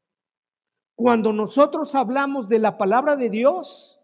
[0.93, 3.99] Cuando nosotros hablamos de la palabra de Dios,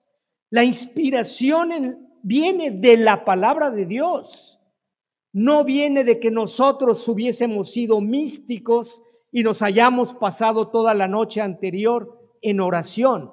[0.49, 4.60] la inspiración viene de la palabra de Dios.
[5.33, 11.39] No viene de que nosotros hubiésemos sido místicos y nos hayamos pasado toda la noche
[11.41, 13.31] anterior en oración.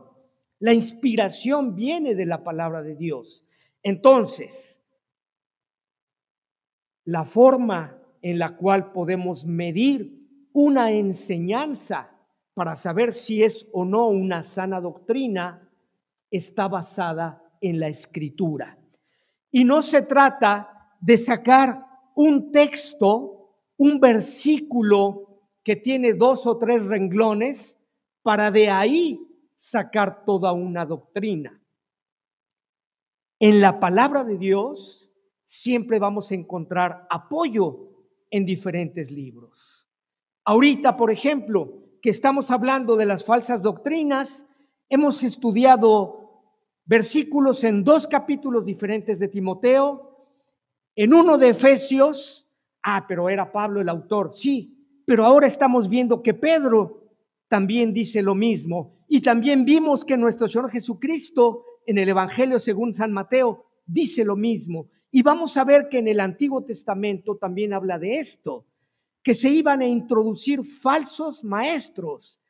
[0.61, 3.44] La inspiración viene de la palabra de Dios.
[3.82, 4.82] Entonces,
[7.05, 10.18] la forma en la cual podemos medir
[10.53, 12.11] una enseñanza
[12.55, 15.68] para saber si es o no una sana doctrina
[16.30, 18.78] está basada en la escritura.
[19.51, 21.88] Y no se trata de sacar
[22.19, 27.81] un texto, un versículo que tiene dos o tres renglones
[28.23, 29.21] para de ahí
[29.55, 31.62] sacar toda una doctrina.
[33.39, 35.12] En la palabra de Dios
[35.45, 39.89] siempre vamos a encontrar apoyo en diferentes libros.
[40.45, 44.45] Ahorita, por ejemplo, que estamos hablando de las falsas doctrinas,
[44.89, 46.43] hemos estudiado
[46.85, 50.07] versículos en dos capítulos diferentes de Timoteo,
[50.99, 52.44] en uno de Efesios,
[52.82, 57.05] ah, pero era Pablo el autor, sí, pero ahora estamos viendo que Pedro
[57.46, 58.96] también dice lo mismo.
[59.07, 64.34] Y también vimos que nuestro Señor Jesucristo en el Evangelio según San Mateo dice lo
[64.34, 64.88] mismo.
[65.12, 68.66] Y vamos a ver que en el Antiguo Testamento también habla de esto
[69.22, 72.40] que se iban a introducir falsos maestros.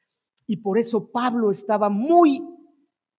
[0.46, 2.42] Y por eso Pablo estaba muy,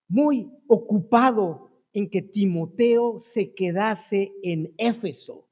[0.08, 5.48] muy ocupado en que Timoteo se quedase en Éfeso,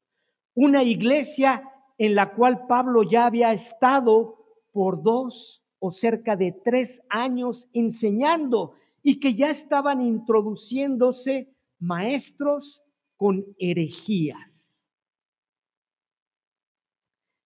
[0.53, 4.38] una iglesia en la cual Pablo ya había estado
[4.71, 12.83] por dos o cerca de tres años enseñando y que ya estaban introduciéndose maestros
[13.15, 14.88] con herejías.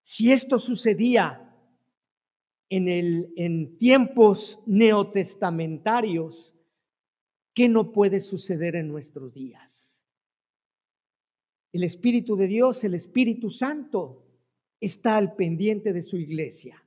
[0.04, 1.56] Si esto sucedía
[2.70, 6.54] en, el, en tiempos neotestamentarios,
[7.54, 10.06] ¿qué no puede suceder en nuestros días?
[11.74, 14.26] El Espíritu de Dios, el Espíritu Santo,
[14.80, 16.84] está al pendiente de su iglesia.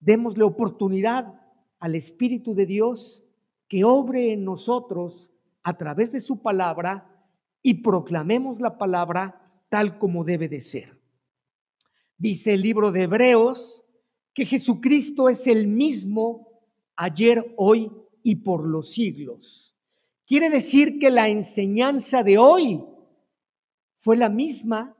[0.00, 1.40] Démosle oportunidad
[1.78, 3.24] al Espíritu de Dios
[3.68, 7.12] que obre en nosotros a través de su palabra
[7.62, 11.00] y proclamemos la palabra tal como debe de ser.
[12.16, 13.84] Dice el libro de Hebreos
[14.32, 16.62] que Jesucristo es el mismo
[16.94, 17.90] ayer, hoy
[18.26, 19.76] y por los siglos.
[20.26, 22.84] Quiere decir que la enseñanza de hoy
[23.94, 24.96] fue la misma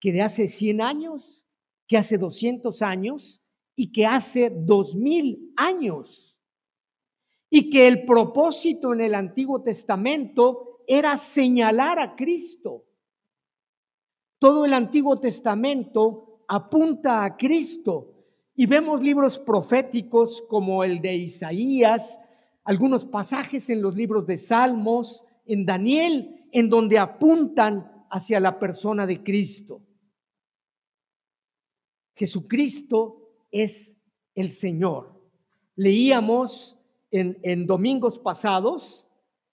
[0.00, 1.44] que de hace 100 años,
[1.86, 3.42] que hace 200 años
[3.74, 6.38] y que hace 2000 años.
[7.50, 12.86] Y que el propósito en el Antiguo Testamento era señalar a Cristo.
[14.38, 18.14] Todo el Antiguo Testamento apunta a Cristo.
[18.54, 22.18] Y vemos libros proféticos como el de Isaías,
[22.66, 29.06] algunos pasajes en los libros de Salmos, en Daniel, en donde apuntan hacia la persona
[29.06, 29.82] de Cristo.
[32.16, 34.02] Jesucristo es
[34.34, 35.14] el Señor.
[35.76, 36.78] Leíamos
[37.12, 39.08] en, domingos pasados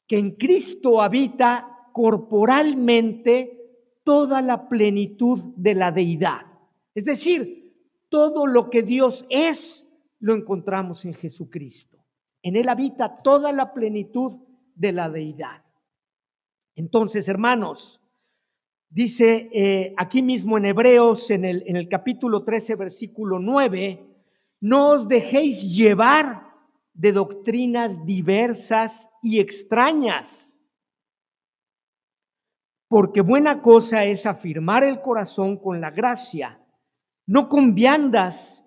[0.08, 3.60] que en Cristo habita corporalmente
[4.04, 6.48] toda la plenitud de la deidad.
[6.96, 7.76] Es decir,
[8.10, 12.03] todo lo que Dios es, lo encontramos en Jesucristo.
[12.44, 14.40] En Él habita toda la plenitud
[14.76, 15.64] de la deidad.
[16.76, 18.00] Entonces, hermanos,
[18.90, 24.06] dice eh, aquí mismo en Hebreos, en el, en el capítulo 13, versículo 9,
[24.62, 26.52] no os dejéis llevar
[26.94, 30.60] de doctrinas diversas y extrañas,
[32.88, 36.60] porque buena cosa es afirmar el corazón con la gracia
[37.26, 38.66] no con viandas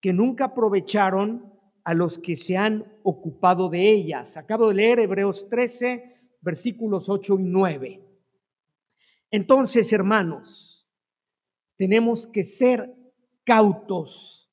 [0.00, 1.51] que nunca aprovecharon
[1.84, 4.36] a los que se han ocupado de ellas.
[4.36, 8.08] Acabo de leer Hebreos 13, versículos 8 y 9.
[9.30, 10.88] Entonces, hermanos,
[11.76, 12.94] tenemos que ser
[13.44, 14.50] cautos.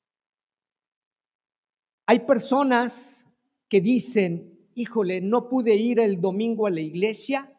[2.06, 3.28] Hay personas
[3.68, 7.52] que dicen, híjole, no pude ir el domingo a la iglesia,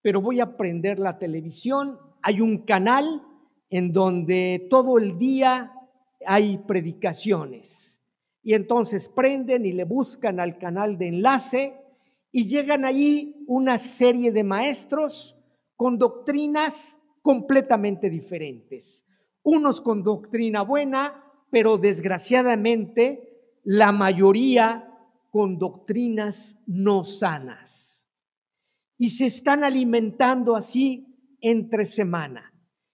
[0.00, 3.22] pero voy a prender la televisión hay un canal
[3.68, 5.72] en donde todo el día
[6.24, 7.91] hay predicaciones.
[8.42, 11.82] Y entonces prenden y le buscan al canal de enlace
[12.32, 15.38] y llegan allí una serie de maestros
[15.76, 19.06] con doctrinas completamente diferentes.
[19.42, 24.88] Unos con doctrina buena, pero desgraciadamente la mayoría
[25.30, 28.10] con doctrinas no sanas.
[28.98, 32.52] Y se están alimentando así entre semana.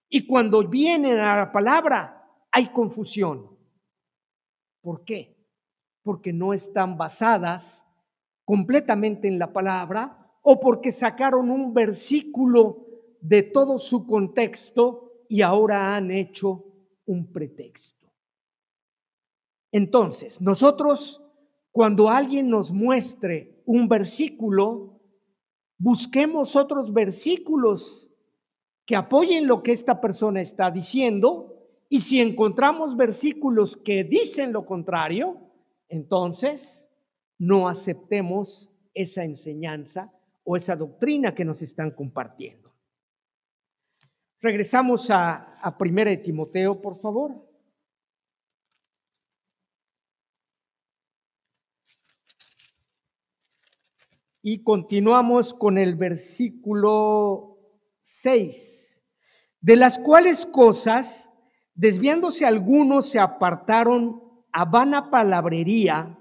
[0.09, 3.57] Y cuando vienen a la palabra, hay confusión.
[4.81, 5.38] ¿Por qué?
[6.09, 7.85] Porque no están basadas
[8.43, 12.87] completamente en la palabra o porque sacaron un versículo
[13.21, 16.65] de todo su contexto y ahora han hecho
[17.05, 18.11] un pretexto.
[19.71, 21.23] Entonces, nosotros,
[21.71, 24.99] cuando alguien nos muestre un versículo,
[25.77, 28.09] busquemos otros versículos
[28.83, 34.65] que apoyen lo que esta persona está diciendo y si encontramos versículos que dicen lo
[34.65, 35.48] contrario,
[35.89, 36.89] entonces
[37.37, 40.13] no aceptemos esa enseñanza
[40.43, 42.73] o esa doctrina que nos están compartiendo.
[44.39, 47.49] Regresamos a, a Primera de Timoteo, por favor.
[54.41, 57.57] Y continuamos con el versículo
[58.01, 59.03] 6,
[59.59, 61.33] de las cuales cosas,
[61.73, 66.17] desviándose algunos, se apartaron a vana palabrería,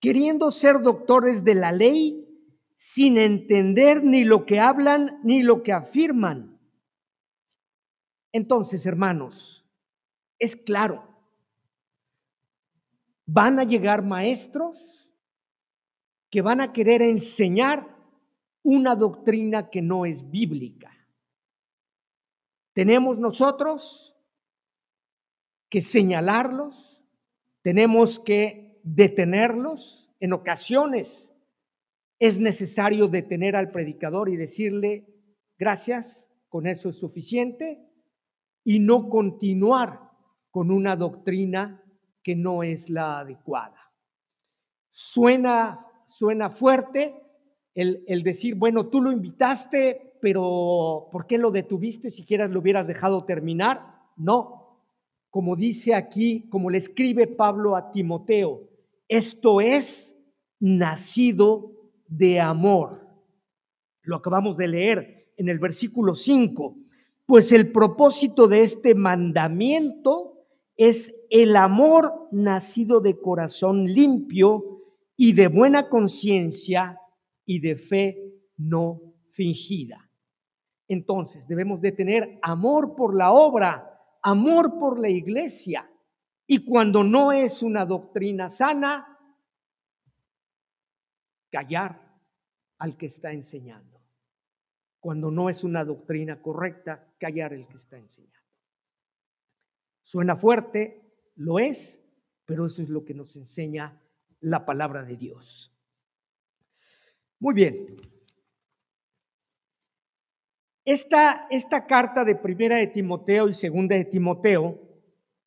[0.00, 2.22] queriendo ser doctores de la ley,
[2.76, 6.60] sin entender ni lo que hablan ni lo que afirman.
[8.32, 9.66] Entonces, hermanos,
[10.38, 11.08] es claro,
[13.24, 15.10] van a llegar maestros
[16.30, 17.96] que van a querer enseñar
[18.62, 20.92] una doctrina que no es bíblica.
[22.72, 24.14] Tenemos nosotros
[25.70, 26.95] que señalarlos,
[27.66, 30.14] tenemos que detenerlos.
[30.20, 31.34] En ocasiones
[32.20, 35.12] es necesario detener al predicador y decirle,
[35.58, 37.84] gracias, con eso es suficiente,
[38.62, 40.12] y no continuar
[40.52, 41.82] con una doctrina
[42.22, 43.92] que no es la adecuada.
[44.88, 47.20] Suena suena fuerte
[47.74, 52.10] el, decir, bueno, tú lo invitaste, pero ¿por qué lo detuviste?
[52.10, 54.04] Si quieras lo hubieras dejado terminar.
[54.16, 54.65] No,
[55.30, 58.68] como dice aquí, como le escribe Pablo a Timoteo,
[59.08, 60.18] esto es
[60.58, 61.72] nacido
[62.08, 63.06] de amor.
[64.02, 66.76] Lo acabamos de leer en el versículo 5.
[67.26, 70.36] Pues el propósito de este mandamiento
[70.76, 74.82] es el amor nacido de corazón limpio
[75.16, 77.00] y de buena conciencia
[77.44, 79.00] y de fe no
[79.30, 80.10] fingida.
[80.88, 83.95] Entonces debemos de tener amor por la obra,
[84.26, 85.88] amor por la iglesia.
[86.46, 89.18] Y cuando no es una doctrina sana,
[91.50, 92.20] callar
[92.78, 94.02] al que está enseñando.
[94.98, 98.40] Cuando no es una doctrina correcta, callar al que está enseñando.
[100.02, 102.04] Suena fuerte, lo es,
[102.44, 104.00] pero eso es lo que nos enseña
[104.40, 105.72] la palabra de Dios.
[107.38, 107.96] Muy bien.
[110.86, 111.48] Esta,
[111.88, 114.78] carta de primera de Timoteo y segunda de Timoteo,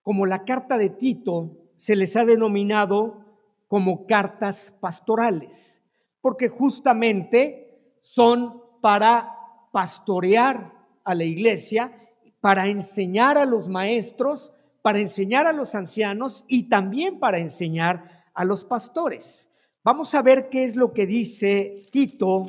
[0.02, 3.24] como la carta de Tito, se les ha denominado
[3.70, 5.82] como cartas pastorales,
[6.20, 9.34] porque justamente son para
[9.72, 10.74] pastorear
[11.06, 11.94] a la iglesia,
[12.42, 18.44] para enseñar a los maestros, para enseñar a los ancianos y también para enseñar a
[18.44, 19.50] los pastores.
[19.86, 22.46] Vamos a ver qué es lo que dice Tito,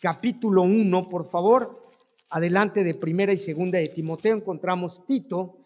[0.00, 1.83] capítulo 1, por favor.
[2.30, 5.58] Adelante de primera y segunda de Timoteo encontramos Tito.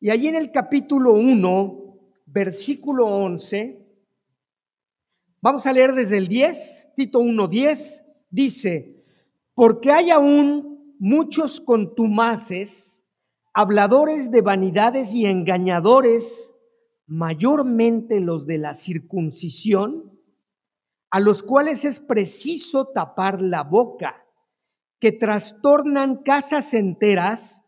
[0.00, 3.80] Y allí en el capítulo 1, versículo 11,
[5.40, 9.04] vamos a leer desde el 10, Tito 1, 10, dice,
[9.54, 13.06] porque hay aún muchos contumaces,
[13.54, 16.56] habladores de vanidades y engañadores,
[17.06, 20.12] mayormente los de la circuncisión,
[21.10, 24.25] a los cuales es preciso tapar la boca,
[25.00, 27.64] que trastornan casas enteras,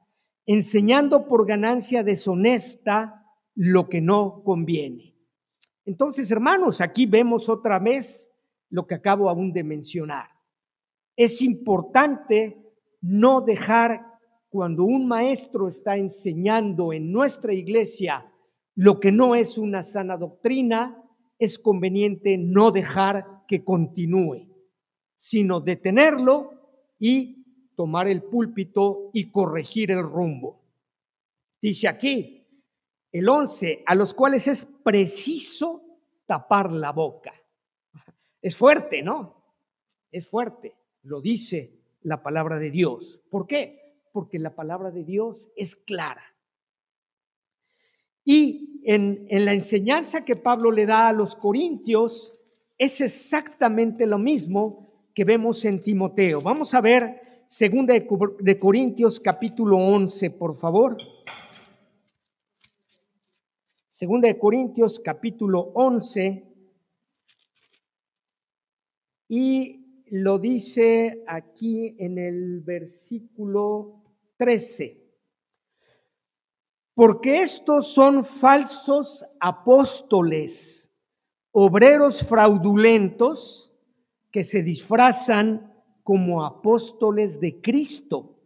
[0.47, 5.15] enseñando por ganancia deshonesta lo que no conviene.
[5.85, 8.35] Entonces, hermanos, aquí vemos otra vez
[8.71, 10.29] lo que acabo aún de mencionar.
[11.17, 12.63] Es importante
[13.01, 14.05] no dejar
[14.49, 18.31] cuando un maestro está enseñando en nuestra iglesia
[18.75, 21.03] lo que no es una sana doctrina,
[21.39, 24.47] es conveniente no dejar que continúe,
[25.17, 26.58] sino detenerlo
[26.99, 30.61] y tomar el púlpito y corregir el rumbo.
[31.61, 32.47] Dice aquí,
[33.13, 35.83] el 11, a los cuales es preciso
[36.27, 37.33] tapar la boca.
[38.43, 39.45] Es fuerte, ¿no?
[40.11, 43.21] Es fuerte, lo dice la palabra de Dios.
[43.31, 44.01] ¿Por qué?
[44.13, 46.25] Porque la palabra de Dios es clara.
[48.25, 52.39] Y en, en la enseñanza que Pablo le da a los corintios,
[52.77, 54.88] es exactamente lo mismo
[55.19, 56.41] que vemos en Timoteo.
[56.41, 60.97] Vamos a ver segunda de Corintios capítulo 11, por favor.
[63.91, 66.45] Segunda de Corintios capítulo 11
[69.27, 74.05] y lo dice aquí en el versículo
[74.37, 75.05] 13.
[76.95, 80.93] Porque estos son falsos apóstoles
[81.51, 83.68] obreros fraudulentos
[84.39, 85.75] que se disfrazan
[86.05, 88.39] como apóstoles de Cristo.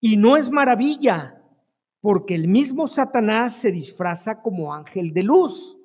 [0.00, 1.44] Y no es maravilla,
[2.00, 5.76] porque el mismo Satanás se disfraza como ángel de luz.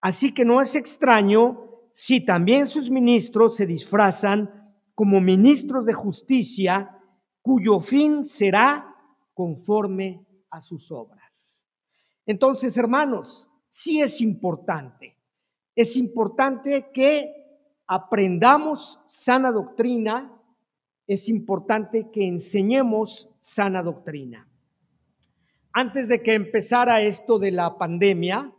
[0.00, 6.98] Así que no es extraño si también sus ministros se disfrazan como ministros de justicia,
[7.42, 8.96] cuyo fin será
[9.32, 11.68] conforme a sus obras.
[12.26, 15.16] Entonces, hermanos, sí es importante
[15.76, 17.45] es importante que
[17.86, 20.32] aprendamos sana doctrina,
[21.06, 24.48] es importante que enseñemos sana doctrina.
[25.72, 28.52] Antes de que empezara esto de la pandemia,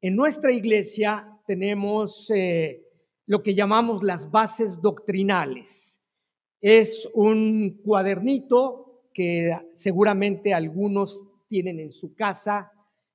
[0.00, 2.82] en nuestra iglesia tenemos eh,
[3.26, 6.02] lo que llamamos las bases doctrinales.
[6.60, 12.72] Es un cuadernito que seguramente algunos tienen en su casa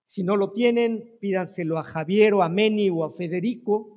[0.08, 3.97] si no lo tienen, pídanselo a Javier o a Meni o a Federico,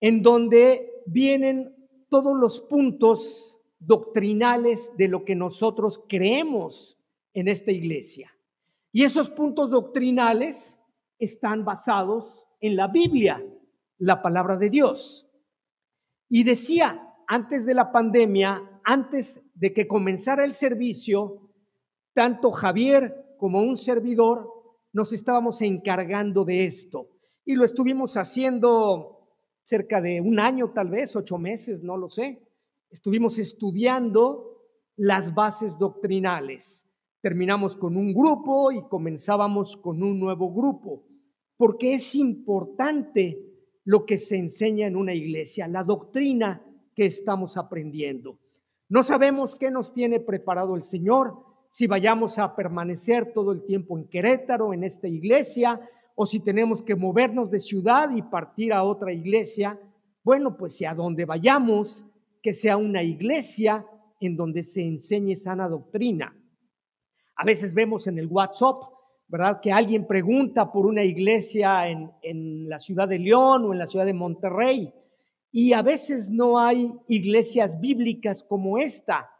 [0.00, 1.74] en donde vienen
[2.08, 6.98] todos los puntos doctrinales de lo que nosotros creemos
[7.32, 8.30] en esta iglesia.
[8.92, 10.80] Y esos puntos doctrinales
[11.18, 13.44] están basados en la Biblia,
[13.98, 15.28] la palabra de Dios.
[16.28, 21.50] Y decía, antes de la pandemia, antes de que comenzara el servicio,
[22.12, 24.50] tanto Javier como un servidor
[24.92, 27.10] nos estábamos encargando de esto.
[27.44, 29.23] Y lo estuvimos haciendo
[29.64, 32.40] cerca de un año, tal vez, ocho meses, no lo sé.
[32.90, 34.62] Estuvimos estudiando
[34.96, 36.88] las bases doctrinales.
[37.20, 41.06] Terminamos con un grupo y comenzábamos con un nuevo grupo,
[41.56, 43.40] porque es importante
[43.84, 48.38] lo que se enseña en una iglesia, la doctrina que estamos aprendiendo.
[48.88, 53.98] No sabemos qué nos tiene preparado el Señor, si vayamos a permanecer todo el tiempo
[53.98, 55.80] en Querétaro, en esta iglesia,
[56.14, 59.78] o si tenemos que movernos de ciudad y partir a otra iglesia.
[60.22, 62.06] Bueno, pues si a donde vayamos,
[62.42, 63.84] que sea una iglesia
[64.20, 66.34] en donde se enseñe sana doctrina.
[67.36, 68.82] A veces vemos en el WhatsApp,
[69.26, 69.60] ¿verdad?
[69.60, 73.86] Que alguien pregunta por una iglesia en, en la ciudad de León o en la
[73.86, 74.92] ciudad de Monterrey.
[75.50, 79.30] Y a veces no hay iglesias bíblicas como esta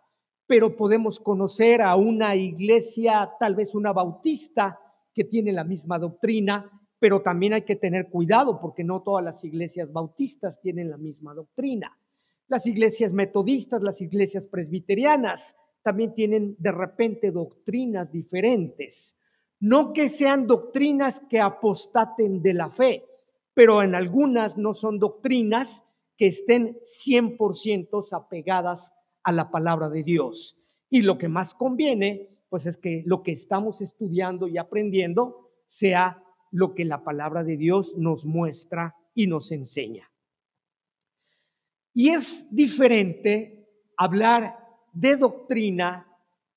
[0.46, 4.78] pero podemos conocer a una iglesia, tal vez una bautista,
[5.14, 9.44] que tiene la misma doctrina, pero también hay que tener cuidado porque no todas las
[9.44, 11.98] iglesias bautistas tienen la misma doctrina.
[12.48, 19.16] Las iglesias metodistas, las iglesias presbiterianas también tienen de repente doctrinas diferentes.
[19.60, 23.04] No que sean doctrinas que apostaten de la fe,
[23.54, 25.84] pero en algunas no son doctrinas
[26.16, 28.92] que estén 100% apegadas
[29.22, 30.58] a la palabra de Dios.
[30.88, 36.22] Y lo que más conviene, pues es que lo que estamos estudiando y aprendiendo sea
[36.52, 40.08] lo que la palabra de Dios nos muestra y nos enseña.
[41.92, 44.56] Y es diferente hablar
[44.92, 46.06] de doctrina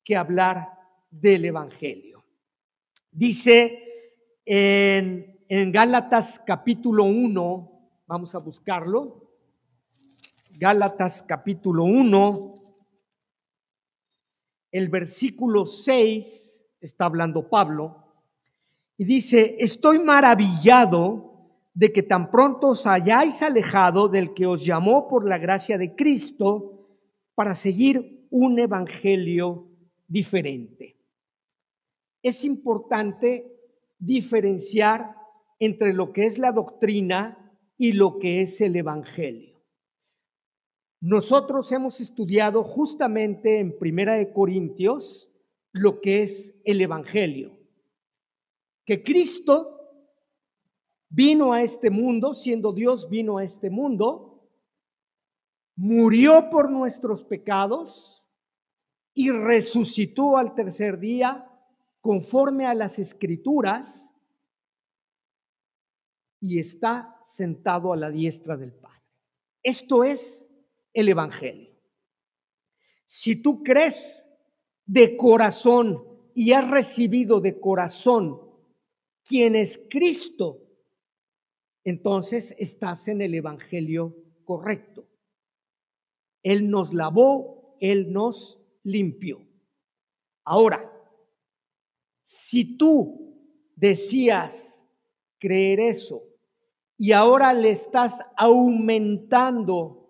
[0.04, 0.70] que hablar
[1.10, 2.24] del Evangelio.
[3.10, 3.82] Dice
[4.45, 9.32] en, Gálatas capítulo 1, vamos a buscarlo,
[10.60, 12.57] Gálatas capítulo 1,
[14.72, 18.03] el versículo 6, está hablando Pablo,
[18.97, 21.28] y dice, estoy maravillado
[21.74, 25.95] de que tan pronto os hayáis alejado del que os llamó por la gracia de
[25.95, 26.88] Cristo
[27.36, 29.68] para seguir un evangelio
[30.07, 30.97] diferente.
[32.24, 33.45] Es importante
[33.99, 35.15] diferenciar
[35.59, 39.57] entre lo que es la doctrina y lo que es el evangelio.
[41.08, 45.32] Nosotros hemos estudiado justamente en Primera de Corintios
[45.72, 47.58] lo que es el evangelio.
[48.84, 49.80] Que Cristo
[51.08, 54.49] vino a este mundo, siendo Dios vino a este mundo,
[55.78, 58.26] murió por nuestros pecados,
[59.14, 61.49] y resucitó al tercer día
[62.01, 64.14] conforme a las escrituras
[66.41, 69.05] y está sentado a la diestra del Padre.
[69.64, 70.47] Esto es
[70.98, 71.70] el Evangelio.
[73.06, 74.32] Si tú crees
[74.84, 78.41] de corazón y has recibido de corazón
[79.24, 80.60] quién es Cristo,
[81.84, 85.08] entonces estás en el Evangelio correcto.
[86.41, 89.48] Él nos lavó, Él nos limpió.
[90.45, 90.91] Ahora,
[92.24, 93.39] si tú
[93.76, 94.89] decías
[95.38, 96.24] creer eso
[96.98, 100.07] y ahora le estás aumentando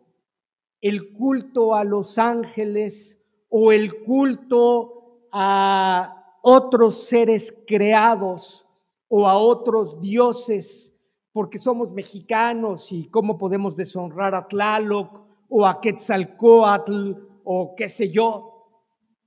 [0.88, 8.66] el culto a los ángeles o el culto a otros seres creados
[9.10, 10.98] o a otros dioses,
[11.34, 18.10] porque somos mexicanos y cómo podemos deshonrar a Tlaloc o a Quetzalcoatl o qué sé
[18.10, 18.70] yo.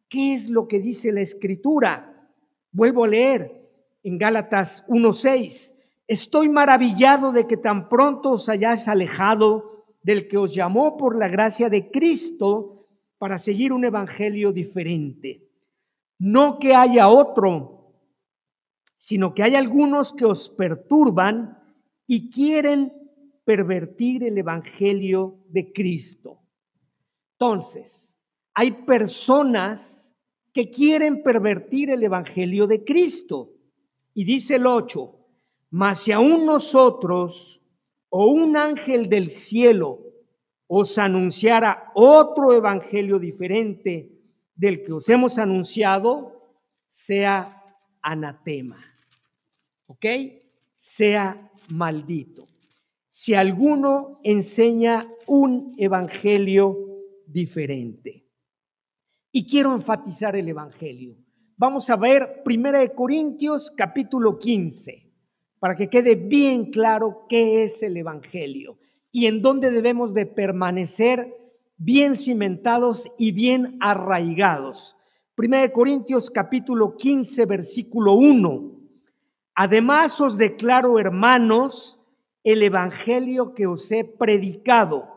[0.09, 2.27] ¿Qué es lo que dice la escritura?
[2.73, 3.71] Vuelvo a leer
[4.03, 5.75] en Gálatas 1.6.
[6.09, 11.29] Estoy maravillado de que tan pronto os hayáis alejado del que os llamó por la
[11.29, 12.89] gracia de Cristo
[13.19, 15.49] para seguir un evangelio diferente.
[16.19, 17.95] No que haya otro,
[18.97, 21.59] sino que hay algunos que os perturban
[22.07, 22.93] y quieren
[23.45, 26.41] pervertir el evangelio de Cristo.
[27.33, 28.21] Entonces,
[28.55, 30.17] hay personas
[30.53, 33.53] que quieren pervertir el evangelio de Cristo.
[34.13, 35.17] Y dice el 8,
[35.71, 37.60] mas si aún nosotros
[38.11, 40.01] o un ángel del cielo
[40.67, 44.13] os anunciara otro evangelio diferente
[44.55, 46.55] del que os hemos anunciado,
[46.87, 47.65] sea
[48.03, 48.85] anatema.
[49.87, 50.07] ¿Ok?
[50.77, 52.47] Sea maldito.
[53.09, 56.77] Si alguno enseña un evangelio
[57.27, 58.29] diferente.
[59.33, 61.17] Y quiero enfatizar el evangelio.
[61.57, 65.10] Vamos a ver 1 Corintios capítulo 15
[65.61, 68.79] para que quede bien claro qué es el Evangelio
[69.13, 71.37] y en dónde debemos de permanecer
[71.77, 74.97] bien cimentados y bien arraigados.
[75.35, 78.73] Primera de Corintios capítulo 15 versículo 1.
[79.55, 82.01] Además os declaro, hermanos,
[82.45, 85.09] el evangelio que os he predicado,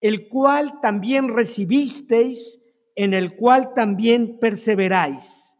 [0.00, 2.60] el cual también recibisteis,
[2.94, 5.58] en el cual también perseveráis,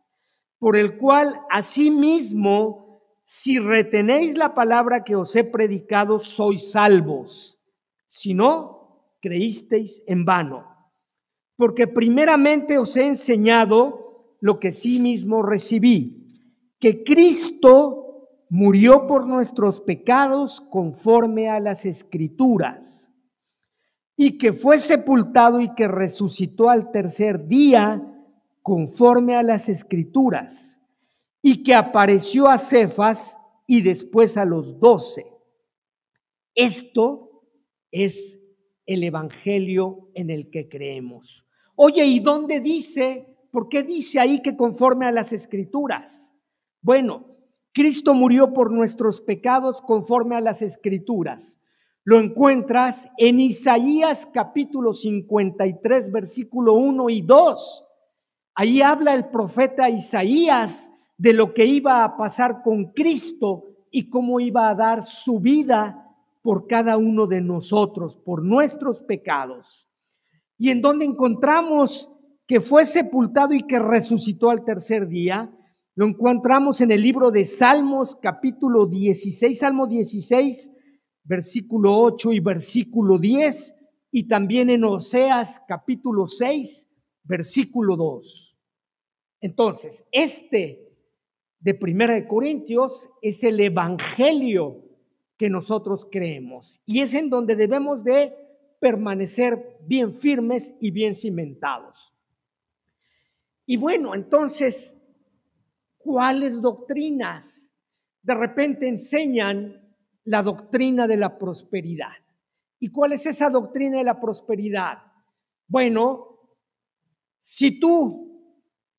[0.59, 2.84] por el cual asimismo
[3.25, 7.59] si retenéis la palabra que os he predicado, sois salvos.
[8.07, 10.69] Si no, creísteis en vano.
[11.57, 16.21] Porque primeramente os he enseñado lo que sí mismo recibí,
[16.79, 23.11] que Cristo murió por nuestros pecados conforme a las escrituras,
[24.17, 28.03] y que fue sepultado y que resucitó al tercer día
[28.61, 30.84] conforme a las escrituras
[31.47, 35.31] y que apareció a Cefas y después a los doce.
[36.55, 37.43] Esto
[37.91, 38.41] es
[38.87, 41.47] el Evangelio en el que creemos.
[41.77, 43.27] Oye, ¿y dónde dice?
[43.51, 46.35] ¿Por qué dice ahí que conforme a las escrituras?
[46.81, 47.37] Bueno,
[47.75, 51.61] Cristo murió por nuestros pecados conforme a las escrituras.
[52.05, 57.85] Lo encuentras en Isaías capítulo 53, versículo 1 y 2.
[58.55, 64.41] Ahí habla el profeta Isaías de lo que iba a pasar con Cristo y cómo
[64.41, 66.01] iba a dar su vida
[66.43, 69.89] por cada uno de nosotros, por nuestros pecados.
[70.59, 72.11] Y en donde encontramos
[72.47, 75.51] que fue sepultado y que resucitó al tercer día,
[75.95, 80.75] lo encontramos en el libro de Salmos capítulo 16, Salmo 16,
[81.23, 83.77] versículo 8 y versículo 10,
[84.11, 86.91] y también en Oseas capítulo 6,
[87.23, 88.59] versículo 2.
[89.41, 90.85] Entonces, este
[91.65, 94.85] de Primera de Corintios es el evangelio
[95.39, 98.35] que nosotros creemos y es en donde debemos de
[98.81, 102.13] permanecer bien firmes y bien cimentados.
[103.65, 104.99] Y bueno, entonces,
[105.97, 107.73] ¿cuáles doctrinas
[108.21, 112.13] de repente enseñan la doctrina de la prosperidad?
[112.79, 114.99] ¿Y cuál es esa doctrina de la prosperidad?
[115.67, 116.41] Bueno,
[117.41, 118.53] si tú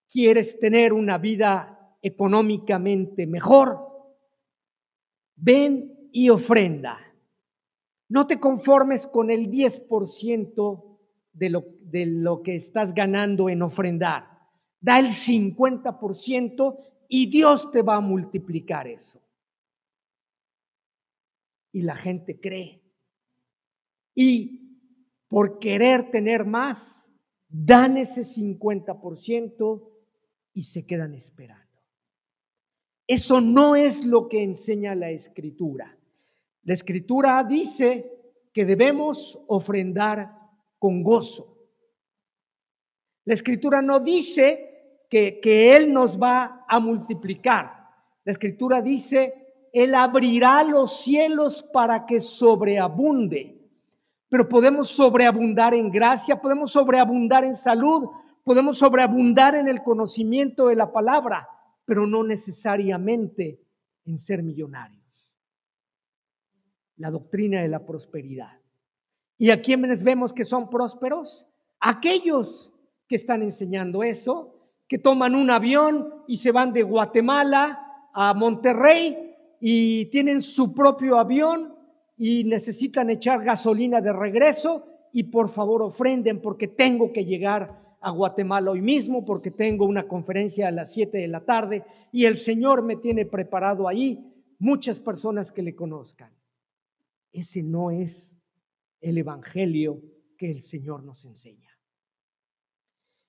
[0.09, 1.74] quieres tener una vida
[2.05, 3.79] económicamente mejor,
[5.35, 6.99] ven y ofrenda.
[8.07, 10.99] No te conformes con el 10%
[11.33, 14.27] de lo, de lo que estás ganando en ofrendar.
[14.79, 16.77] Da el 50%
[17.09, 19.19] y Dios te va a multiplicar eso.
[21.71, 22.83] Y la gente cree.
[24.13, 24.79] Y
[25.27, 27.11] por querer tener más,
[27.49, 29.89] dan ese 50%
[30.53, 31.64] y se quedan esperando.
[33.07, 35.97] Eso no es lo que enseña la escritura.
[36.63, 38.11] La escritura dice
[38.51, 40.31] que debemos ofrendar
[40.79, 41.55] con gozo.
[43.25, 47.89] La escritura no dice que, que Él nos va a multiplicar.
[48.23, 53.55] La escritura dice, Él abrirá los cielos para que sobreabunde.
[54.29, 58.09] Pero podemos sobreabundar en gracia, podemos sobreabundar en salud,
[58.43, 61.47] podemos sobreabundar en el conocimiento de la palabra,
[61.85, 63.61] pero no necesariamente
[64.05, 65.03] en ser millonarios.
[66.97, 68.61] La doctrina de la prosperidad.
[69.37, 71.47] ¿Y a quiénes vemos que son prósperos?
[71.79, 72.73] Aquellos
[73.07, 79.35] que están enseñando eso, que toman un avión y se van de Guatemala a Monterrey
[79.59, 81.75] y tienen su propio avión
[82.17, 88.11] y necesitan echar gasolina de regreso y por favor ofrenden porque tengo que llegar a
[88.11, 92.37] Guatemala hoy mismo porque tengo una conferencia a las 7 de la tarde y el
[92.37, 96.31] Señor me tiene preparado ahí muchas personas que le conozcan.
[97.31, 98.37] Ese no es
[99.01, 100.01] el Evangelio
[100.37, 101.69] que el Señor nos enseña.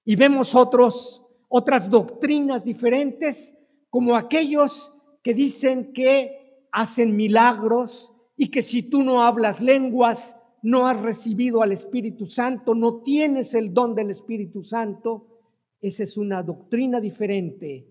[0.05, 3.59] Y vemos otros, otras doctrinas diferentes,
[3.91, 4.93] como aquellos
[5.23, 11.63] que dicen que hacen milagros y que si tú no hablas lenguas, no has recibido
[11.63, 15.45] al Espíritu Santo, no tienes el don del Espíritu Santo,
[15.81, 17.87] esa es una doctrina diferente.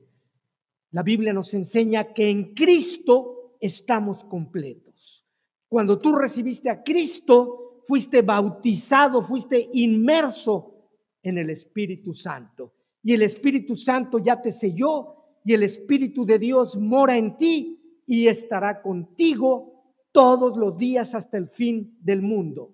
[0.91, 5.25] La Biblia nos enseña que en Cristo estamos completos.
[5.69, 10.89] Cuando tú recibiste a Cristo, fuiste bautizado, fuiste inmerso
[11.23, 12.73] en el Espíritu Santo.
[13.01, 15.15] Y el Espíritu Santo ya te selló
[15.45, 19.74] y el Espíritu de Dios mora en ti y estará contigo
[20.15, 22.73] todos los días hasta el fin del mundo.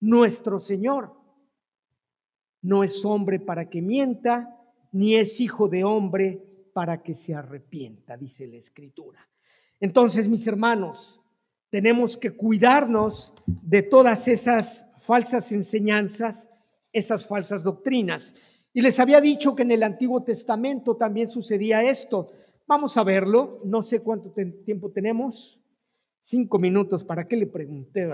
[0.00, 1.14] Nuestro Señor
[2.62, 4.58] no es hombre para que mienta,
[4.90, 9.28] ni es hijo de hombre para que se arrepienta, dice la Escritura.
[9.78, 11.20] Entonces, mis hermanos,
[11.68, 16.48] tenemos que cuidarnos de todas esas falsas enseñanzas,
[16.90, 18.34] esas falsas doctrinas.
[18.72, 22.30] Y les había dicho que en el Antiguo Testamento también sucedía esto.
[22.68, 23.62] Vamos a verlo.
[23.64, 25.58] No sé cuánto tiempo tenemos.
[26.20, 27.02] Cinco minutos.
[27.02, 28.06] ¿Para qué le pregunté?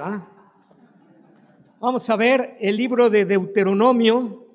[1.80, 4.46] Vamos a ver el libro de Deuteronomio.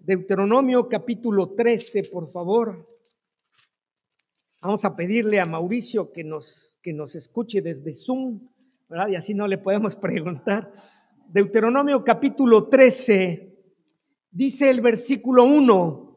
[0.00, 2.84] Deuteronomio capítulo 13, por favor.
[4.60, 8.40] Vamos a pedirle a Mauricio que nos, que nos escuche desde Zoom,
[8.88, 9.06] ¿verdad?
[9.06, 10.72] Y así no le podemos preguntar.
[11.28, 13.56] Deuteronomio capítulo 13,
[14.32, 16.07] dice el versículo 1.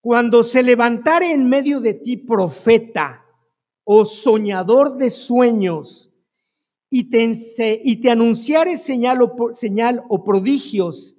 [0.00, 3.26] Cuando se levantare en medio de ti profeta
[3.84, 6.10] o soñador de sueños
[6.88, 7.30] y te,
[7.84, 11.16] y te anunciare señal o, señal o prodigios,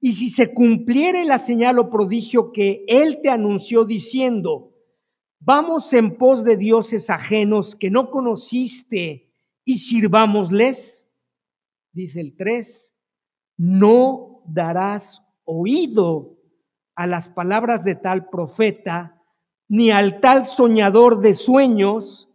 [0.00, 4.72] y si se cumpliere la señal o prodigio que él te anunció diciendo,
[5.40, 9.32] vamos en pos de dioses ajenos que no conociste
[9.64, 11.10] y sirvámosles,
[11.92, 12.94] dice el 3,
[13.56, 16.35] no darás oído
[16.96, 19.22] a las palabras de tal profeta,
[19.68, 22.30] ni al tal soñador de sueños,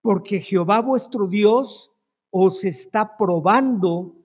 [0.00, 1.92] porque Jehová vuestro Dios
[2.30, 4.16] os está probando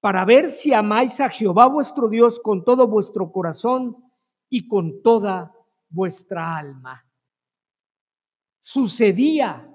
[0.00, 3.96] para ver si amáis a Jehová vuestro Dios con todo vuestro corazón
[4.48, 5.52] y con toda
[5.88, 7.04] vuestra alma.
[8.60, 9.68] Sucedía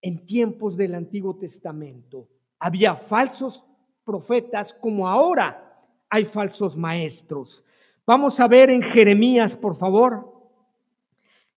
[0.00, 2.28] en tiempos del Antiguo Testamento.
[2.58, 3.64] Había falsos
[4.04, 5.65] profetas como ahora
[6.08, 7.64] hay falsos maestros.
[8.06, 10.32] Vamos a ver en Jeremías, por favor.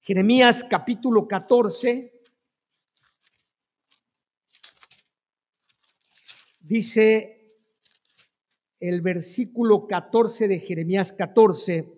[0.01, 2.13] Jeremías capítulo 14.
[6.59, 7.47] Dice
[8.79, 11.91] el versículo 14 de Jeremías 14.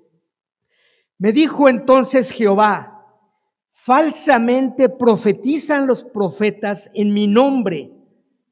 [1.17, 3.05] Me dijo entonces Jehová,
[3.69, 7.91] falsamente profetizan los profetas en mi nombre.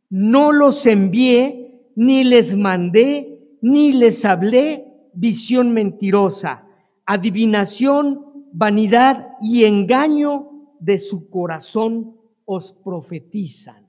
[0.10, 6.68] No los envié ni les mandé ni les hablé visión mentirosa,
[7.06, 13.88] adivinación, vanidad y engaño de su corazón os profetizan.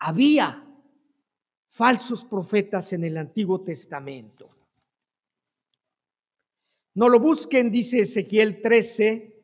[0.00, 0.64] Había
[1.68, 4.48] falsos profetas en el Antiguo Testamento.
[6.94, 9.34] No lo busquen, dice Ezequiel 13.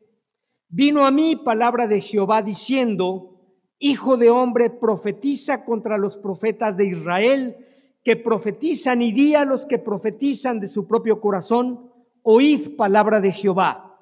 [0.67, 3.34] Vino a mí palabra de Jehová diciendo,
[3.79, 7.57] Hijo de hombre, profetiza contra los profetas de Israel
[8.03, 13.31] que profetizan y di a los que profetizan de su propio corazón, oíd palabra de
[13.31, 13.97] Jehová.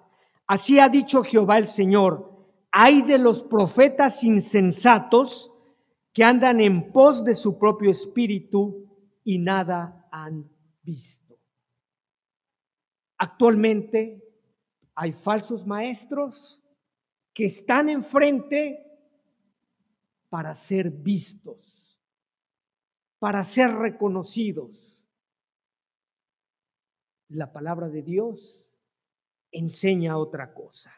[0.45, 2.33] Así ha dicho Jehová el Señor,
[2.69, 5.53] hay de los profetas insensatos
[6.11, 8.89] que andan en pos de su propio espíritu
[9.23, 10.49] y nada han
[10.81, 11.39] visto.
[13.17, 14.21] Actualmente
[14.95, 16.61] hay falsos maestros
[17.33, 18.92] que están enfrente
[20.33, 22.01] para ser vistos,
[23.19, 25.05] para ser reconocidos.
[27.27, 28.65] La palabra de Dios
[29.51, 30.91] enseña otra cosa.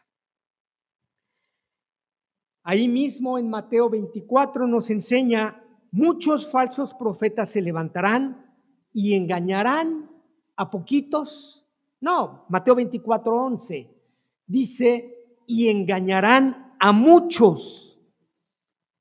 [2.63, 5.61] Ahí mismo en Mateo 24 nos enseña,
[5.91, 8.55] muchos falsos profetas se levantarán
[8.93, 10.09] y engañarán
[10.55, 11.67] a poquitos.
[11.99, 14.01] No, Mateo 24, 11
[14.47, 17.94] dice, y engañarán a muchos,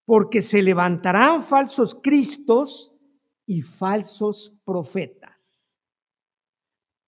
[0.05, 2.94] porque se levantarán falsos cristos
[3.46, 5.78] y falsos profetas.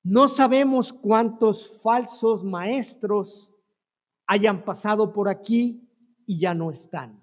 [0.02, 3.52] No sabemos cuántos falsos maestros
[4.26, 5.82] hayan pasado por aquí
[6.26, 7.22] y ya no están.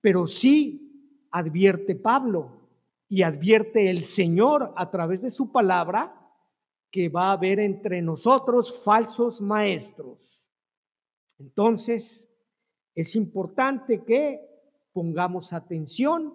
[0.00, 2.68] Pero sí advierte Pablo
[3.08, 6.20] y advierte el Señor a través de su palabra
[6.90, 10.48] que va a haber entre nosotros falsos maestros.
[11.38, 12.30] Entonces,
[12.94, 14.40] es importante que
[14.92, 16.34] pongamos atención